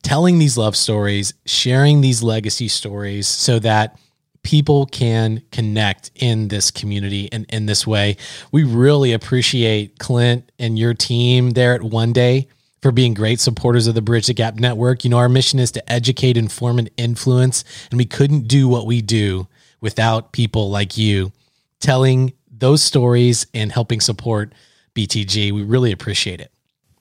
telling 0.03 0.39
these 0.39 0.57
love 0.57 0.77
stories, 0.77 1.35
sharing 1.45 2.01
these 2.01 2.23
legacy 2.23 2.69
stories, 2.69 3.27
so 3.27 3.59
that 3.59 3.99
people 4.43 4.87
can 4.87 5.43
connect 5.53 6.11
in 6.15 6.49
this 6.49 6.71
community 6.71 7.29
and 7.33 7.47
in 7.51 7.67
this 7.67 7.87
way. 7.87 8.17
We 8.53 8.65
really 8.65 9.13
appreciate 9.13 9.99
Clint 9.99 10.51
and 10.59 10.79
your 10.79 10.95
team 10.95 11.51
there 11.51 11.75
at 11.75 11.83
OneDay 11.83 12.47
for 12.81 12.93
being 12.93 13.15
great 13.15 13.41
supporters 13.41 13.87
of 13.87 13.95
the 13.95 14.03
Bridge 14.03 14.27
the 14.27 14.35
Gap 14.35 14.55
Network. 14.55 15.05
You 15.05 15.11
know, 15.11 15.19
our 15.19 15.29
mission 15.29 15.59
is 15.59 15.71
to 15.73 15.93
educate, 15.93 16.37
inform, 16.37 16.79
and 16.79 16.91
influence, 16.97 17.65
and 17.91 17.99
we 17.99 18.07
couldn't 18.07 18.49
do 18.49 18.69
what 18.69 18.87
we 18.87 19.03
do 19.03 19.47
without 19.81 20.33
people 20.33 20.71
like 20.71 20.97
you 20.97 21.33
telling 21.81 22.33
those 22.51 22.83
stories 22.83 23.47
and 23.55 23.73
helping 23.73 24.01
support 24.01 24.53
BTG. 24.95 25.53
We 25.53 25.63
really 25.63 25.93
appreciate 25.93 26.41
it. 26.41 26.53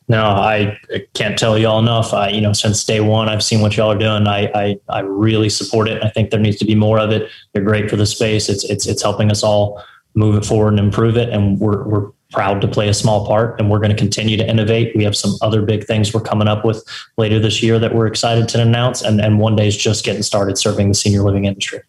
No, 0.09 0.25
I 0.25 0.75
can't 1.13 1.37
tell 1.37 1.55
y'all 1.55 1.77
enough. 1.77 2.13
I, 2.13 2.29
you 2.29 2.41
know, 2.41 2.51
since 2.51 2.83
day 2.83 2.99
one, 2.99 3.29
I've 3.29 3.43
seen 3.43 3.61
what 3.61 3.77
y'all 3.77 3.91
are 3.91 3.97
doing. 3.97 4.27
I, 4.27 4.51
I, 4.55 4.79
I 4.89 4.99
really 5.01 5.49
support 5.49 5.87
it. 5.87 6.03
I 6.03 6.09
think 6.09 6.31
there 6.31 6.39
needs 6.39 6.57
to 6.57 6.65
be 6.65 6.73
more 6.73 6.99
of 6.99 7.11
it. 7.11 7.29
They're 7.53 7.63
great 7.63 7.91
for 7.91 7.95
the 7.95 8.07
space. 8.07 8.49
It's, 8.49 8.63
it's, 8.63 8.87
it's 8.87 9.03
helping 9.03 9.29
us 9.29 9.43
all 9.43 9.83
move 10.15 10.35
it 10.35 10.45
forward 10.45 10.69
and 10.69 10.79
improve 10.79 11.15
it. 11.15 11.29
And 11.29 11.59
we're, 11.59 11.83
we're 11.87 12.09
proud 12.31 12.59
to 12.61 12.67
play 12.67 12.89
a 12.89 12.93
small 12.93 13.27
part. 13.27 13.59
And 13.59 13.69
we're 13.69 13.77
going 13.77 13.91
to 13.91 13.95
continue 13.95 14.35
to 14.35 14.47
innovate. 14.47 14.95
We 14.95 15.03
have 15.03 15.15
some 15.15 15.35
other 15.43 15.61
big 15.61 15.85
things 15.85 16.11
we're 16.11 16.21
coming 16.21 16.47
up 16.47 16.65
with 16.65 16.83
later 17.17 17.37
this 17.37 17.61
year 17.61 17.77
that 17.77 17.93
we're 17.93 18.07
excited 18.07 18.49
to 18.49 18.61
announce. 18.63 19.03
And, 19.03 19.21
and 19.21 19.39
OneDay 19.39 19.67
is 19.67 19.77
just 19.77 20.03
getting 20.03 20.23
started 20.23 20.57
serving 20.57 20.87
the 20.87 20.95
senior 20.95 21.21
living 21.21 21.45
industry. 21.45 21.81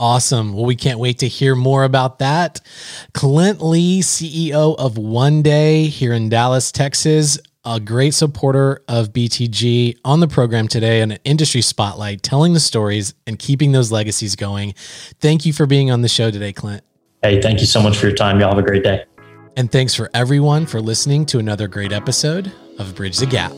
Awesome. 0.00 0.54
Well, 0.54 0.64
we 0.64 0.76
can't 0.76 0.98
wait 0.98 1.18
to 1.18 1.28
hear 1.28 1.54
more 1.54 1.84
about 1.84 2.20
that. 2.20 2.62
Clint 3.12 3.60
Lee, 3.60 4.00
CEO 4.00 4.74
of 4.78 4.94
OneDay 4.94 5.88
here 5.88 6.14
in 6.14 6.30
Dallas, 6.30 6.72
Texas, 6.72 7.38
a 7.64 7.78
great 7.80 8.14
supporter 8.14 8.82
of 8.88 9.12
BTG 9.12 9.98
on 10.04 10.20
the 10.20 10.28
program 10.28 10.68
today, 10.68 11.02
an 11.02 11.12
industry 11.24 11.60
spotlight, 11.60 12.22
telling 12.22 12.52
the 12.52 12.60
stories 12.60 13.14
and 13.26 13.38
keeping 13.38 13.72
those 13.72 13.92
legacies 13.92 14.36
going. 14.36 14.74
Thank 15.20 15.44
you 15.44 15.52
for 15.52 15.66
being 15.66 15.90
on 15.90 16.02
the 16.02 16.08
show 16.08 16.30
today, 16.30 16.52
Clint. 16.52 16.82
Hey, 17.22 17.40
thank 17.40 17.60
you 17.60 17.66
so 17.66 17.82
much 17.82 17.98
for 17.98 18.06
your 18.06 18.16
time. 18.16 18.40
Y'all 18.40 18.48
have 18.50 18.58
a 18.58 18.66
great 18.66 18.82
day. 18.82 19.04
And 19.56 19.70
thanks 19.70 19.94
for 19.94 20.08
everyone 20.14 20.64
for 20.64 20.80
listening 20.80 21.26
to 21.26 21.38
another 21.38 21.68
great 21.68 21.92
episode 21.92 22.52
of 22.78 22.94
Bridge 22.94 23.18
the 23.18 23.26
Gap. 23.26 23.52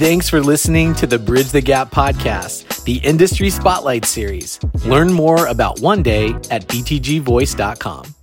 Thanks 0.00 0.28
for 0.28 0.40
listening 0.40 0.94
to 0.94 1.06
the 1.06 1.18
Bridge 1.18 1.50
the 1.50 1.60
Gap 1.60 1.90
podcast, 1.90 2.84
the 2.84 2.96
industry 2.98 3.50
spotlight 3.50 4.06
series. 4.06 4.58
Learn 4.84 5.12
more 5.12 5.46
about 5.46 5.76
OneDay 5.76 6.50
at 6.50 6.66
btgvoice.com. 6.66 8.14